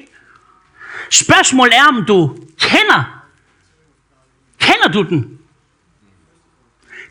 Spørgsmålet 1.10 1.76
er, 1.76 1.84
om 1.84 2.04
du 2.04 2.38
kender. 2.60 3.24
Kender 4.58 4.88
du 4.88 5.02
den? 5.02 5.38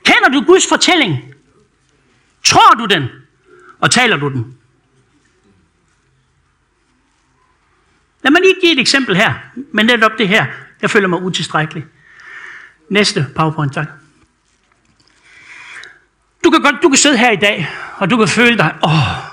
Kender 0.04 0.30
du 0.30 0.46
Guds 0.46 0.68
fortælling? 0.70 1.34
Tror 2.44 2.74
du 2.74 2.86
den? 2.86 3.10
Og 3.80 3.92
taler 3.92 4.18
du 4.18 4.30
den? 4.30 4.58
Lad 8.24 8.32
mig 8.32 8.42
lige 8.42 8.56
give 8.62 8.74
et 8.74 8.80
eksempel 8.80 9.16
her. 9.16 9.34
Men 9.72 9.86
netop 9.86 10.12
det 10.18 10.28
her. 10.28 10.46
Jeg 10.82 10.90
føler 10.90 11.08
mig 11.08 11.22
utilstrækkelig. 11.22 11.86
Næste 12.90 13.28
PowerPoint, 13.36 13.74
tak. 13.74 13.88
Du 16.44 16.50
kan, 16.50 16.62
godt, 16.62 16.76
du 16.84 16.90
kan 16.90 16.98
sidde 16.98 17.18
her 17.18 17.32
i 17.32 17.36
dag, 17.36 17.70
og 17.98 18.10
du 18.10 18.18
kan 18.18 18.28
føle 18.28 18.58
dig, 18.58 18.76
åh, 18.84 19.33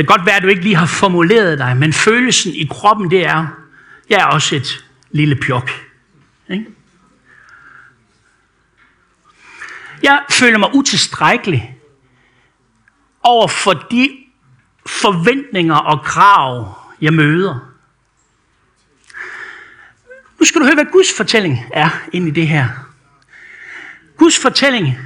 det 0.00 0.08
kan 0.08 0.16
godt 0.16 0.26
være, 0.26 0.36
at 0.36 0.42
du 0.42 0.48
ikke 0.48 0.62
lige 0.62 0.76
har 0.76 0.86
formuleret 0.86 1.58
dig, 1.58 1.76
men 1.76 1.92
følelsen 1.92 2.54
i 2.54 2.68
kroppen, 2.70 3.10
det 3.10 3.26
er, 3.26 3.46
Jeg 4.10 4.18
er 4.20 4.24
også 4.24 4.56
et 4.56 4.84
lille 5.10 5.36
pjok. 5.36 5.70
Ikke? 6.48 6.66
Jeg 10.02 10.22
føler 10.30 10.58
mig 10.58 10.74
utilstrækkelig 10.74 11.76
over 13.22 13.48
for 13.48 13.72
de 13.72 14.16
forventninger 14.86 15.76
og 15.76 16.04
krav, 16.04 16.78
jeg 17.00 17.12
møder. 17.12 17.72
Nu 20.38 20.44
skal 20.44 20.60
du 20.60 20.66
høre, 20.66 20.74
hvad 20.74 20.92
Guds 20.92 21.16
fortælling 21.16 21.66
er 21.72 21.90
ind 22.12 22.28
i 22.28 22.30
det 22.30 22.48
her. 22.48 22.68
Guds 24.16 24.38
fortælling, 24.38 24.98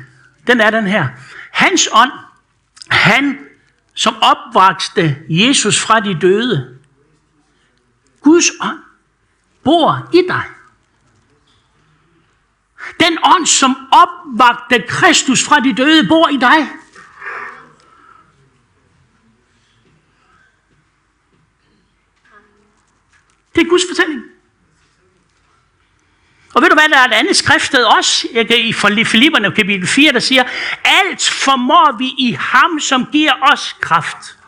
den 0.46 0.60
er 0.60 0.70
den 0.70 0.86
her. 0.86 1.08
Hans 1.50 1.88
ånd, 1.92 2.12
han 2.90 3.38
som 3.94 4.14
opvakste 4.22 5.16
Jesus 5.28 5.80
fra 5.80 6.00
de 6.00 6.20
døde. 6.20 6.78
Guds 8.20 8.50
ånd 8.60 8.78
bor 9.64 10.08
i 10.12 10.22
dig. 10.28 10.44
Den 13.00 13.18
ånd, 13.24 13.46
som 13.46 13.76
opvagte 13.92 14.86
Kristus 14.88 15.44
fra 15.44 15.60
de 15.60 15.74
døde, 15.74 16.08
bor 16.08 16.28
i 16.28 16.36
dig. 16.36 16.68
Det 23.54 23.60
er 23.60 23.68
Guds 23.68 23.82
fortælling. 23.90 24.33
Og 26.54 26.62
ved 26.62 26.68
du 26.68 26.74
hvad, 26.74 26.88
der 26.88 26.98
er 26.98 27.04
et 27.04 27.12
andet 27.12 27.36
skriftsted 27.36 27.84
også, 27.84 28.28
i 28.96 29.04
Filipperne 29.04 29.52
kapitel 29.52 29.86
4, 29.86 30.12
der 30.12 30.20
siger, 30.20 30.44
alt 30.84 31.28
formår 31.28 31.98
vi 31.98 32.14
i 32.18 32.36
ham, 32.40 32.80
som 32.80 33.06
giver 33.12 33.32
os 33.52 33.76
kraft. 33.80 34.38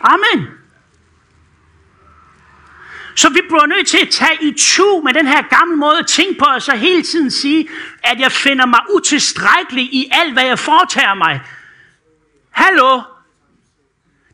Amen. 0.00 0.46
Så 3.16 3.28
vi 3.28 3.40
bliver 3.48 3.66
nødt 3.66 3.86
til 3.86 3.98
at 3.98 4.08
tage 4.08 4.38
i 4.40 4.54
tu 4.58 5.00
med 5.04 5.14
den 5.14 5.26
her 5.26 5.42
gamle 5.42 5.76
måde 5.76 5.98
at 5.98 6.06
tænke 6.06 6.38
på, 6.38 6.44
og 6.44 6.62
så 6.62 6.76
hele 6.76 7.02
tiden 7.02 7.30
sige, 7.30 7.68
at 8.02 8.20
jeg 8.20 8.32
finder 8.32 8.66
mig 8.66 8.80
utilstrækkelig 8.94 9.84
i 9.84 10.10
alt, 10.12 10.32
hvad 10.32 10.44
jeg 10.44 10.58
foretager 10.58 11.14
mig. 11.14 11.40
Hallo? 12.50 13.00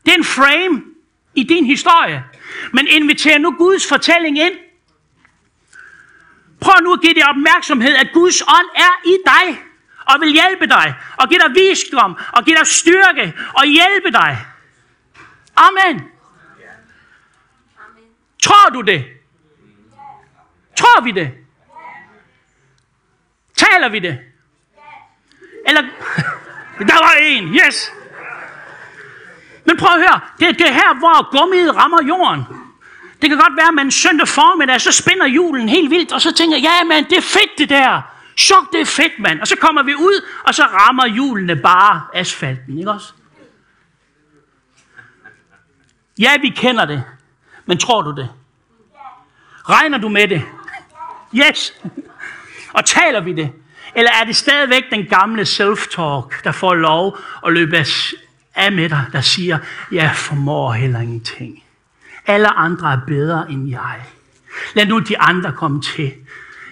Det 0.05 0.11
er 0.11 0.17
en 0.17 0.23
frame 0.23 0.81
i 1.35 1.43
din 1.43 1.65
historie. 1.65 2.23
Men 2.73 2.87
inviter 2.87 3.37
nu 3.37 3.55
Guds 3.57 3.87
fortælling 3.87 4.39
ind. 4.39 4.53
Prøv 6.61 6.83
nu 6.83 6.93
at 6.93 7.01
give 7.01 7.13
dig 7.13 7.29
opmærksomhed, 7.29 7.95
at 7.95 8.07
Guds 8.13 8.41
ånd 8.41 8.69
er 8.75 8.93
i 9.05 9.17
dig 9.25 9.63
og 10.05 10.21
vil 10.21 10.31
hjælpe 10.31 10.67
dig, 10.67 10.95
og 11.17 11.29
give 11.29 11.39
dig 11.39 11.55
visdom, 11.55 12.17
og 12.33 12.45
give 12.45 12.57
dig 12.57 12.67
styrke, 12.67 13.33
og 13.53 13.65
hjælpe 13.65 14.11
dig. 14.11 14.37
Amen. 15.55 16.11
Tror 18.43 18.69
du 18.69 18.81
det? 18.81 19.05
Tror 20.75 21.01
vi 21.01 21.11
det? 21.11 21.31
Taler 23.55 23.89
vi 23.89 23.99
det? 23.99 24.19
Eller, 25.67 25.81
der 26.91 26.99
var 27.05 27.15
en, 27.21 27.43
yes. 27.53 27.91
Men 29.65 29.77
prøv 29.77 29.89
at 29.89 29.99
høre, 29.99 30.19
det 30.39 30.47
er 30.47 30.53
det 30.53 30.73
her, 30.73 30.93
hvor 30.99 31.39
gummiet 31.39 31.75
rammer 31.75 32.03
jorden. 32.03 32.43
Det 33.21 33.29
kan 33.29 33.39
godt 33.39 33.57
være, 33.57 33.67
at 33.67 33.73
man 33.73 33.91
søndag 33.91 34.27
formiddag, 34.27 34.81
så 34.81 34.91
spænder 34.91 35.25
julen 35.25 35.69
helt 35.69 35.89
vildt, 35.89 36.11
og 36.11 36.21
så 36.21 36.33
tænker 36.33 36.57
jeg, 36.57 36.63
ja, 36.63 36.83
men 36.83 37.03
det 37.03 37.17
er 37.17 37.21
fedt 37.21 37.57
det 37.57 37.69
der. 37.69 38.01
Chok, 38.37 38.73
det 38.73 38.81
er 38.81 38.85
fedt, 38.85 39.19
mand. 39.19 39.41
Og 39.41 39.47
så 39.47 39.55
kommer 39.55 39.83
vi 39.83 39.95
ud, 39.95 40.25
og 40.43 40.55
så 40.55 40.63
rammer 40.63 41.07
julene 41.07 41.55
bare 41.55 42.01
asfalten, 42.13 42.77
ikke 42.77 42.91
også? 42.91 43.13
Ja, 46.19 46.37
vi 46.41 46.49
kender 46.49 46.85
det. 46.85 47.03
Men 47.65 47.77
tror 47.77 48.01
du 48.01 48.11
det? 48.11 48.29
Regner 49.69 49.97
du 49.97 50.09
med 50.09 50.27
det? 50.27 50.41
Yes. 51.35 51.73
Og 52.73 52.85
taler 52.85 53.21
vi 53.21 53.33
det? 53.33 53.51
Eller 53.95 54.11
er 54.21 54.25
det 54.25 54.35
stadigvæk 54.35 54.83
den 54.91 55.05
gamle 55.05 55.41
self-talk, 55.41 56.41
der 56.43 56.51
får 56.51 56.73
lov 56.73 57.17
at 57.45 57.53
løbe 57.53 57.85
af 58.55 58.71
med 58.71 58.89
dig, 58.89 59.05
der 59.11 59.21
siger, 59.21 59.59
jeg 59.91 60.15
formår 60.15 60.71
heller 60.71 60.99
ingenting. 60.99 61.63
Alle 62.25 62.47
andre 62.47 62.93
er 62.93 62.99
bedre 63.07 63.51
end 63.51 63.69
jeg. 63.69 64.01
Lad 64.73 64.85
nu 64.85 64.99
de 64.99 65.19
andre 65.19 65.53
komme 65.53 65.81
til. 65.81 66.13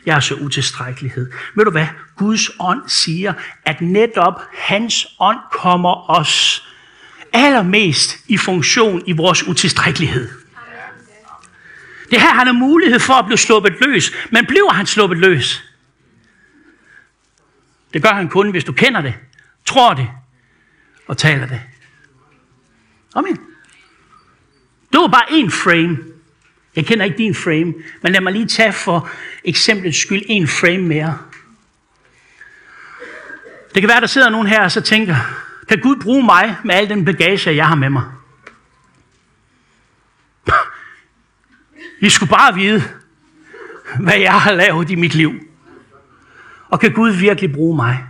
jeres 0.07 0.25
så 0.25 0.35
utilstrækkelighed. 0.35 1.31
Ved 1.55 1.65
du 1.65 1.71
hvad? 1.71 1.87
Guds 2.15 2.51
ånd 2.59 2.89
siger, 2.89 3.33
at 3.65 3.81
netop 3.81 4.41
hans 4.53 5.07
ånd 5.19 5.37
kommer 5.51 6.09
os 6.09 6.67
allermest 7.33 8.17
i 8.27 8.37
funktion 8.37 9.01
i 9.05 9.11
vores 9.11 9.47
utilstrækkelighed. 9.47 10.29
Det 12.11 12.21
her 12.21 12.33
han 12.33 12.47
har 12.47 12.53
mulighed 12.53 12.99
for 12.99 13.13
at 13.13 13.25
blive 13.25 13.37
sluppet 13.37 13.73
løs. 13.81 14.11
Men 14.31 14.45
bliver 14.45 14.73
han 14.73 14.85
sluppet 14.85 15.17
løs? 15.17 15.63
Det 17.93 18.03
gør 18.03 18.09
han 18.09 18.29
kun, 18.29 18.51
hvis 18.51 18.63
du 18.63 18.73
kender 18.73 19.01
det, 19.01 19.13
tror 19.65 19.93
det 19.93 20.09
og 21.07 21.17
taler 21.17 21.47
det. 21.47 21.61
Amen. 23.15 23.48
Det 24.91 24.99
var 24.99 25.07
bare 25.07 25.31
en 25.31 25.51
frame. 25.51 25.97
Jeg 26.75 26.85
kender 26.85 27.05
ikke 27.05 27.17
din 27.17 27.35
frame, 27.35 27.73
men 28.01 28.11
lad 28.11 28.21
mig 28.21 28.33
lige 28.33 28.47
tage 28.47 28.73
for 28.73 29.09
eksemplets 29.43 29.97
skyld 29.97 30.21
en 30.25 30.47
frame 30.47 30.83
mere. 30.83 31.17
Det 33.73 33.81
kan 33.81 33.89
være, 33.89 34.01
der 34.01 34.07
sidder 34.07 34.29
nogen 34.29 34.47
her 34.47 34.63
og 34.63 34.71
så 34.71 34.81
tænker, 34.81 35.15
kan 35.67 35.79
Gud 35.79 35.95
bruge 35.95 36.23
mig 36.23 36.55
med 36.63 36.75
al 36.75 36.89
den 36.89 37.05
bagage, 37.05 37.55
jeg 37.55 37.67
har 37.67 37.75
med 37.75 37.89
mig? 37.89 38.03
I 42.01 42.09
skulle 42.09 42.29
bare 42.29 42.55
vide, 42.55 42.83
hvad 43.99 44.17
jeg 44.17 44.41
har 44.41 44.51
lavet 44.51 44.89
i 44.89 44.95
mit 44.95 45.15
liv. 45.15 45.33
Og 46.69 46.79
kan 46.79 46.93
Gud 46.93 47.11
virkelig 47.11 47.53
bruge 47.53 47.75
mig? 47.75 48.05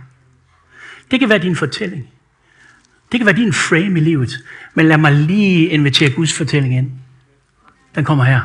Det 1.10 1.20
kan 1.20 1.28
være 1.28 1.38
din 1.38 1.56
fortælling. 1.56 2.08
Det 3.12 3.20
kan 3.20 3.26
være 3.26 3.36
din 3.36 3.52
frame 3.52 4.00
i 4.00 4.02
livet. 4.02 4.38
Men 4.74 4.88
lad 4.88 4.98
mig 4.98 5.12
lige 5.12 5.66
invitere 5.66 6.10
Guds 6.10 6.32
fortælling 6.32 6.76
ind. 6.76 6.90
Den 7.94 8.04
kommer 8.04 8.24
her. 8.24 8.40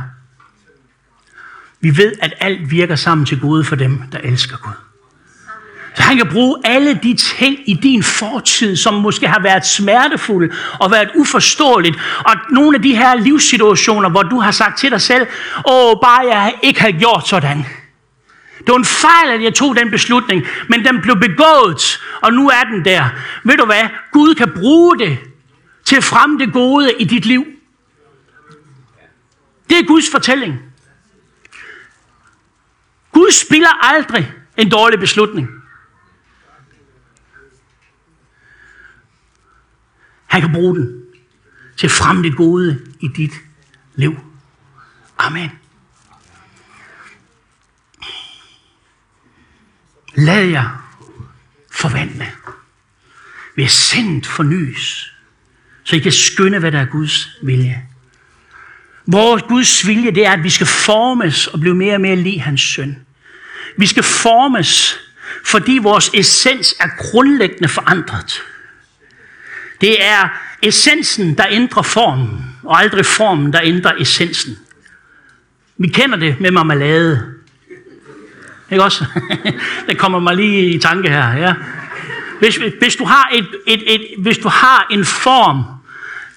Vi 1.81 1.97
ved, 1.97 2.13
at 2.21 2.33
alt 2.39 2.71
virker 2.71 2.95
sammen 2.95 3.25
til 3.25 3.39
gode 3.39 3.63
for 3.63 3.75
dem, 3.75 4.01
der 4.11 4.17
elsker 4.17 4.57
Gud. 4.57 4.73
Så 5.95 6.03
han 6.03 6.17
kan 6.17 6.27
bruge 6.31 6.57
alle 6.63 6.99
de 7.03 7.13
ting 7.13 7.57
i 7.65 7.73
din 7.73 8.03
fortid, 8.03 8.75
som 8.75 8.93
måske 8.93 9.27
har 9.27 9.41
været 9.41 9.65
smertefulde 9.65 10.53
og 10.79 10.91
været 10.91 11.09
uforståeligt. 11.15 11.97
Og 12.25 12.35
nogle 12.51 12.77
af 12.77 12.81
de 12.81 12.95
her 12.95 13.15
livssituationer, 13.15 14.09
hvor 14.09 14.23
du 14.23 14.39
har 14.39 14.51
sagt 14.51 14.79
til 14.79 14.91
dig 14.91 15.01
selv, 15.01 15.27
åh, 15.67 15.95
bare 16.01 16.27
jeg 16.35 16.53
ikke 16.63 16.81
har 16.81 16.91
gjort 16.91 17.27
sådan. 17.27 17.65
Det 18.65 18.71
var 18.71 18.77
en 18.77 18.85
fejl, 18.85 19.29
at 19.29 19.43
jeg 19.43 19.53
tog 19.53 19.75
den 19.75 19.91
beslutning, 19.91 20.45
men 20.69 20.85
den 20.85 21.01
blev 21.01 21.19
begået, 21.19 21.99
og 22.21 22.33
nu 22.33 22.49
er 22.49 22.63
den 22.63 22.85
der. 22.85 23.09
Ved 23.43 23.57
du 23.57 23.65
hvad? 23.65 23.83
Gud 24.11 24.35
kan 24.35 24.51
bruge 24.55 24.99
det 24.99 25.17
til 25.83 25.95
at 25.95 26.03
fremme 26.03 26.39
det 26.39 26.53
gode 26.53 26.93
i 26.93 27.03
dit 27.03 27.25
liv. 27.25 27.45
Det 29.69 29.79
er 29.79 29.87
Guds 29.87 30.11
fortælling. 30.11 30.59
Gud 33.11 33.31
spiller 33.31 33.85
aldrig 33.93 34.33
en 34.57 34.69
dårlig 34.69 34.99
beslutning. 34.99 35.49
Han 40.25 40.41
kan 40.41 40.51
bruge 40.53 40.75
den 40.75 41.03
til 41.77 41.87
at 41.87 41.91
fremme 41.91 42.23
det 42.23 42.37
gode 42.37 42.81
i 42.99 43.07
dit 43.07 43.33
liv. 43.95 44.15
Amen. 45.17 45.51
Lad 50.15 50.45
jer 50.45 50.85
forvandle 51.71 52.27
ved 53.55 53.67
sendt 53.67 54.27
fornyes, 54.27 55.13
så 55.83 55.95
I 55.95 55.99
kan 55.99 56.11
skynde, 56.11 56.59
hvad 56.59 56.71
der 56.71 56.79
er 56.79 56.85
Guds 56.85 57.29
vilje. 57.43 57.85
Vores 59.07 59.43
Guds 59.43 59.87
vilje, 59.87 60.11
det 60.11 60.25
er, 60.25 60.31
at 60.31 60.43
vi 60.43 60.49
skal 60.49 60.67
formes 60.67 61.47
og 61.47 61.59
blive 61.59 61.75
mere 61.75 61.93
og 61.93 62.01
mere 62.01 62.15
lige 62.15 62.41
hans 62.41 62.61
søn. 62.61 62.97
Vi 63.77 63.87
skal 63.87 64.03
formes, 64.03 64.99
fordi 65.45 65.79
vores 65.81 66.11
essens 66.13 66.75
er 66.79 66.87
grundlæggende 66.97 67.67
forandret. 67.67 68.41
Det 69.81 70.03
er 70.03 70.29
essensen, 70.61 71.37
der 71.37 71.45
ændrer 71.49 71.83
formen, 71.83 72.55
og 72.63 72.79
aldrig 72.79 73.05
formen, 73.05 73.53
der 73.53 73.59
ændrer 73.63 73.93
essensen. 73.99 74.57
Vi 75.77 75.87
kender 75.87 76.17
det 76.17 76.39
med 76.39 76.51
marmelade. 76.51 77.34
Ikke 78.71 78.83
også? 78.83 79.05
det 79.87 79.97
kommer 79.97 80.19
mig 80.19 80.35
lige 80.35 80.73
i 80.73 80.79
tanke 80.79 81.09
her. 81.09 81.33
Ja. 81.33 81.53
Hvis, 82.39 82.59
hvis, 82.79 82.95
du 82.95 83.05
har 83.05 83.29
et, 83.33 83.47
et, 83.67 83.93
et, 83.95 84.07
hvis 84.17 84.37
du 84.37 84.47
har 84.47 84.87
en 84.91 85.05
form, 85.05 85.63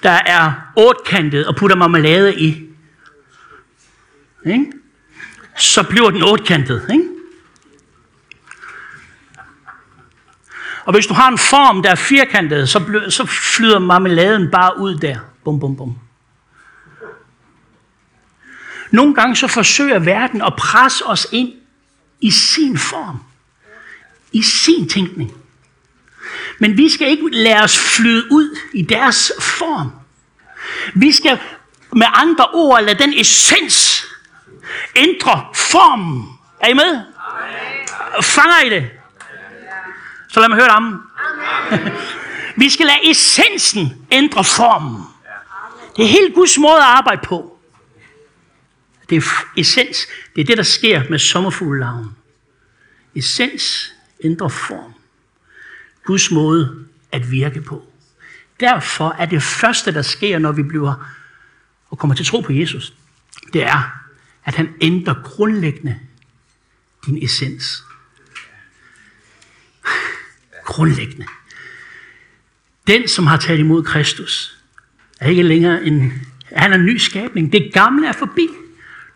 der 0.02 0.18
er 0.26 0.52
otkantet 0.76 1.46
og 1.46 1.56
putter 1.56 1.76
marmelade 1.76 2.40
i, 2.40 2.64
ikke? 4.46 4.72
så 5.56 5.82
bliver 5.82 6.10
den 6.10 6.22
otkantet. 6.22 6.86
Ikke? 6.92 7.04
Og 10.84 10.92
hvis 10.92 11.06
du 11.06 11.14
har 11.14 11.28
en 11.28 11.38
form, 11.38 11.82
der 11.82 11.90
er 11.90 11.94
firkantet, 11.94 12.68
så, 12.68 12.80
blø, 12.80 13.10
så 13.10 13.26
flyder 13.26 13.78
marmeladen 13.78 14.50
bare 14.50 14.78
ud 14.78 14.94
der. 14.94 15.18
Bum, 15.44 15.60
bum, 15.60 15.76
bum. 15.76 15.98
Nogle 18.90 19.14
gange 19.14 19.36
så 19.36 19.46
forsøger 19.46 19.98
verden 19.98 20.42
at 20.42 20.54
presse 20.56 21.06
os 21.06 21.26
ind 21.32 21.52
i 22.20 22.30
sin 22.30 22.78
form. 22.78 23.18
I 24.32 24.42
sin 24.42 24.88
tænkning. 24.88 25.32
Men 26.58 26.76
vi 26.76 26.88
skal 26.88 27.08
ikke 27.08 27.28
lade 27.32 27.62
os 27.62 27.78
flyde 27.78 28.32
ud 28.32 28.58
i 28.74 28.82
deres 28.82 29.32
form. 29.40 29.92
Vi 30.94 31.12
skal 31.12 31.40
med 31.92 32.06
andre 32.14 32.46
ord 32.46 32.82
lade 32.82 32.98
den 32.98 33.14
essens 33.20 34.06
ændre 34.96 35.46
formen. 35.54 36.28
Er 36.60 36.68
I 36.68 36.72
med? 36.72 37.02
Fanger 38.22 38.66
I 38.66 38.70
det? 38.70 38.90
Så 40.28 40.40
lad 40.40 40.48
mig 40.48 40.58
høre 40.58 40.68
det 40.68 40.76
om. 40.76 41.02
Vi 42.56 42.70
skal 42.70 42.86
lade 42.86 43.10
essensen 43.10 44.06
ændre 44.10 44.44
formen. 44.44 45.02
Det 45.96 46.04
er 46.04 46.08
helt 46.08 46.34
Guds 46.34 46.58
måde 46.58 46.76
at 46.76 46.82
arbejde 46.82 47.20
på. 47.24 47.57
Det 49.10 49.16
er 49.16 49.22
essens. 49.56 50.06
Det 50.36 50.40
er 50.40 50.44
det, 50.44 50.56
der 50.56 50.62
sker 50.62 51.02
med 51.10 51.18
sommerfuglelarven. 51.18 52.08
Essens 53.14 53.94
ændrer 54.24 54.48
form. 54.48 54.94
Guds 56.04 56.30
måde 56.30 56.86
at 57.12 57.30
virke 57.30 57.60
på. 57.60 57.86
Derfor 58.60 59.16
er 59.18 59.26
det 59.26 59.42
første, 59.42 59.94
der 59.94 60.02
sker, 60.02 60.38
når 60.38 60.52
vi 60.52 60.62
bliver 60.62 61.14
og 61.90 61.98
kommer 61.98 62.14
til 62.14 62.26
tro 62.26 62.40
på 62.40 62.52
Jesus, 62.52 62.92
det 63.52 63.62
er, 63.62 64.02
at 64.44 64.54
han 64.54 64.74
ændrer 64.80 65.14
grundlæggende 65.24 65.98
din 67.06 67.24
essens. 67.24 67.84
Grundlæggende. 70.64 71.26
Den, 72.86 73.08
som 73.08 73.26
har 73.26 73.36
taget 73.36 73.58
imod 73.58 73.84
Kristus, 73.84 74.58
er 75.20 75.28
ikke 75.28 75.42
længere 75.42 75.84
en, 75.84 76.12
han 76.52 76.72
er 76.72 76.76
en 76.76 76.84
ny 76.84 76.96
skabning. 76.96 77.52
Det 77.52 77.70
gamle 77.72 78.08
er 78.08 78.12
forbi. 78.12 78.48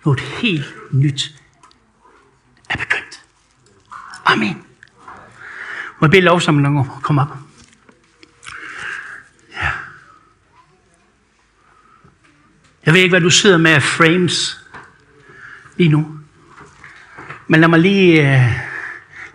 Noget 0.05 0.21
helt 0.21 0.75
nyt 0.93 1.35
er 2.71 2.77
begyndt. 2.77 3.25
Amen. 4.25 4.65
Må 6.01 6.07
jeg 6.07 6.11
bede 6.11 6.23
lovsamlingen 6.23 6.79
om 6.79 6.91
at 6.97 7.03
komme 7.03 7.21
op? 7.23 7.37
Ja. 9.53 9.71
Jeg 12.87 12.95
ved 12.95 13.01
ikke, 13.01 13.13
hvad 13.13 13.21
du 13.21 13.31
sidder 13.31 13.59
med 13.59 13.71
af 13.71 13.83
frames 13.83 14.61
lige 15.77 15.91
nu. 15.91 16.19
Men 17.47 17.61
lad 17.61 17.69
mig 17.69 17.81
lige 17.81 18.21
uh, 18.21 18.53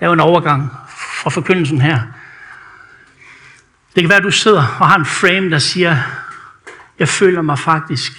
lave 0.01 0.13
en 0.13 0.19
overgang 0.19 0.71
fra 0.89 1.29
forkyndelsen 1.29 1.81
her. 1.81 2.01
Det 3.95 4.03
kan 4.03 4.09
være, 4.09 4.17
at 4.17 4.23
du 4.23 4.31
sidder 4.31 4.77
og 4.79 4.87
har 4.87 4.95
en 4.95 5.05
frame, 5.05 5.49
der 5.49 5.59
siger, 5.59 5.97
jeg 6.99 7.09
føler 7.09 7.41
mig 7.41 7.59
faktisk 7.59 8.11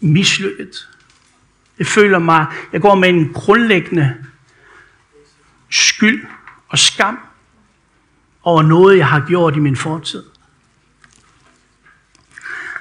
mislykket. 0.00 0.88
Jeg 1.78 1.86
føler 1.86 2.18
mig, 2.18 2.46
jeg 2.72 2.80
går 2.80 2.94
med 2.94 3.08
en 3.08 3.32
grundlæggende 3.32 4.14
skyld 5.70 6.26
og 6.68 6.78
skam 6.78 7.18
over 8.42 8.62
noget, 8.62 8.98
jeg 8.98 9.06
har 9.06 9.24
gjort 9.28 9.56
i 9.56 9.58
min 9.58 9.76
fortid. 9.76 10.22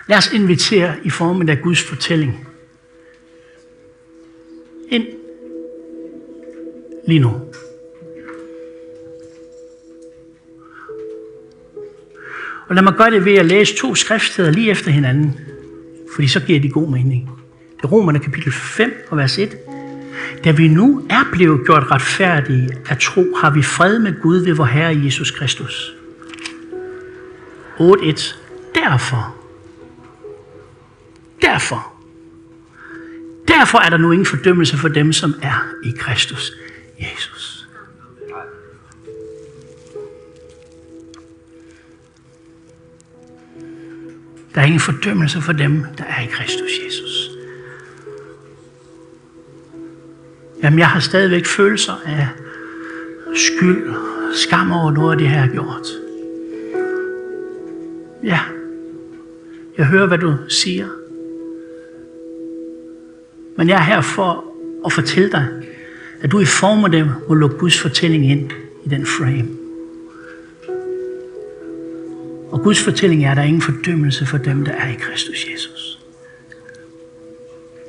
Lad 0.08 0.18
os 0.18 0.34
invitere 0.34 0.96
i 1.04 1.10
formen 1.10 1.50
af 1.50 1.62
Guds 1.62 1.84
fortælling 1.84 2.48
ind 4.90 5.08
lige 7.08 7.20
nu. 7.20 7.42
Og 12.68 12.76
lad 12.76 12.84
mig 12.84 12.94
gøre 12.94 13.12
det 13.12 13.26
ved 13.26 13.36
at 13.36 13.46
læse 13.46 13.76
to 13.76 13.96
skriftsteder 13.96 14.52
lige 14.52 14.72
efter 14.72 14.92
hinanden, 14.92 15.40
fordi 16.18 16.28
så 16.28 16.40
giver 16.40 16.60
de 16.60 16.70
god 16.70 16.90
mening. 16.90 17.30
Det 17.78 17.84
er 17.84 17.88
Romerne 17.88 18.20
kapitel 18.20 18.52
5 18.52 19.08
og 19.10 19.18
vers 19.18 19.38
1. 19.38 19.58
Da 20.44 20.52
vi 20.52 20.68
nu 20.68 21.08
er 21.10 21.24
blevet 21.32 21.66
gjort 21.66 21.92
retfærdige 21.92 22.70
af 22.90 22.98
tro, 22.98 23.26
har 23.42 23.50
vi 23.50 23.62
fred 23.62 24.00
med 24.00 24.22
Gud 24.22 24.38
ved 24.38 24.54
vor 24.54 24.66
Herre 24.66 25.04
Jesus 25.04 25.32
Kristus. 25.32 25.94
8.1. 27.80 28.36
Derfor. 28.76 29.36
Derfor. 31.42 31.94
Derfor 33.48 33.78
er 33.78 33.90
der 33.90 33.98
nu 33.98 34.12
ingen 34.12 34.26
fordømmelse 34.26 34.78
for 34.78 34.88
dem, 34.88 35.14
som 35.14 35.34
er 35.42 35.66
i 35.84 35.92
Kristus 36.00 36.52
Jesus. 37.00 37.37
Der 44.58 44.64
er 44.64 44.66
ingen 44.66 44.80
fordømmelse 44.80 45.42
for 45.42 45.54
dem, 45.54 45.86
der 45.98 46.04
er 46.04 46.22
i 46.24 46.26
Kristus 46.26 46.70
Jesus. 46.86 47.30
Jamen, 50.64 50.80
jeg 50.80 50.88
har 50.88 51.00
stadigvæk 51.00 51.46
følelser 51.46 51.94
af 52.06 52.28
skyld, 53.36 53.94
skam 54.34 54.72
over 54.72 54.92
noget 54.92 55.12
af 55.12 55.18
det, 55.18 55.30
her 55.30 55.48
gjort. 55.48 55.88
Ja, 58.24 58.40
jeg 59.78 59.86
hører, 59.86 60.08
hvad 60.08 60.18
du 60.18 60.36
siger. 60.50 60.88
Men 63.58 63.70
jeg 63.70 63.76
er 63.76 63.84
her 63.84 64.02
for 64.02 64.46
at 64.86 64.94
fortælle 64.94 65.32
dig, 65.32 65.48
at 66.22 66.32
du 66.32 66.40
i 66.40 66.46
form 66.46 66.84
af 66.86 66.92
dem 66.92 67.08
må 67.28 67.34
lukke 67.34 67.58
Guds 67.58 67.80
fortælling 67.80 68.32
ind 68.32 68.52
i 68.86 68.90
den 68.90 69.06
frame. 69.06 69.57
Guds 72.68 72.84
fortælling 72.84 73.26
er, 73.26 73.32
at 73.32 73.38
der 73.38 73.44
er 73.44 73.48
ingen 73.48 73.62
fordømmelse 73.62 74.26
for 74.26 74.38
dem, 74.38 74.66
der 74.66 74.72
er 74.72 74.88
i 74.88 74.96
Kristus 74.96 75.46
Jesus. 75.52 76.00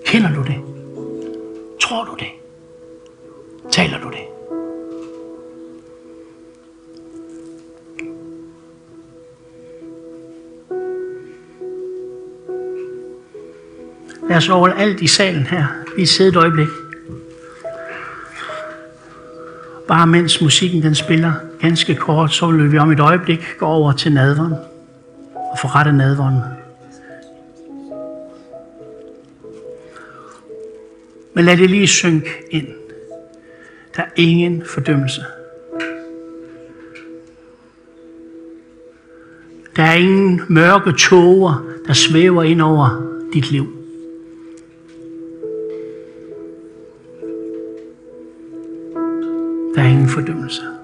Kender 0.06 0.34
du 0.34 0.42
det? 0.42 0.56
Tror 1.80 2.04
du 2.04 2.16
det? 2.18 2.26
Taler 3.72 4.00
du 4.00 4.10
det? 4.10 4.24
Lad 14.28 14.36
os 14.36 14.48
over 14.48 14.68
alt 14.68 15.00
i 15.00 15.06
salen 15.06 15.46
her. 15.46 15.66
Vi 15.96 16.06
sidder 16.06 16.30
et 16.30 16.36
øjeblik. 16.36 16.68
Bare 19.88 20.06
mens 20.06 20.40
musikken 20.40 20.82
den 20.82 20.94
spiller 20.94 21.47
ganske 21.60 21.94
kort, 21.94 22.32
så 22.32 22.46
vil 22.46 22.72
vi 22.72 22.78
om 22.78 22.92
et 22.92 23.00
øjeblik 23.00 23.44
gå 23.58 23.66
over 23.66 23.92
til 23.92 24.12
nadveren 24.12 24.54
og 25.34 25.58
forrette 25.60 25.92
nadveren. 25.92 26.40
Men 31.34 31.44
lad 31.44 31.56
det 31.56 31.70
lige 31.70 31.86
synke 31.86 32.28
ind. 32.50 32.66
Der 33.96 34.02
er 34.02 34.10
ingen 34.16 34.62
fordømmelse. 34.66 35.24
Der 39.76 39.82
er 39.82 39.94
ingen 39.94 40.40
mørke 40.48 40.92
tåger, 40.92 41.64
der 41.86 41.92
svæver 41.92 42.42
ind 42.42 42.62
over 42.62 43.02
dit 43.32 43.50
liv. 43.50 43.66
Der 49.74 49.82
er 49.82 49.88
ingen 49.88 50.08
fordømmelse. 50.08 50.77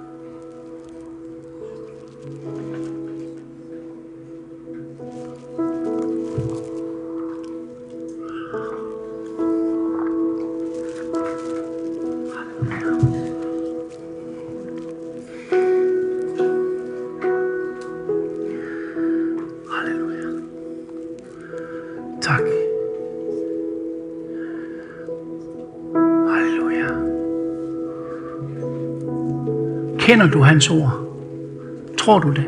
Kender 30.15 30.31
du 30.31 30.38
hans 30.38 30.71
ord? 30.71 30.90
Tror 31.98 32.21
du 32.21 32.33
det? 32.33 32.44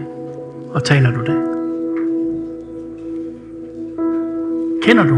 Og 0.75 0.85
taler 0.85 1.11
du 1.11 1.21
det? 1.27 1.37
Kender 4.85 5.05
du? 5.05 5.17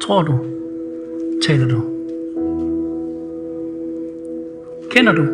Tror 0.00 0.22
du? 0.22 0.32
Taler 1.46 1.68
du? 1.68 1.80
Kender 4.94 5.12
du? 5.12 5.26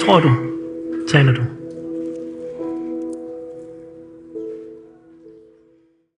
Tror 0.00 0.20
du? 0.20 0.30
Taler 1.08 1.32
du? 1.32 1.43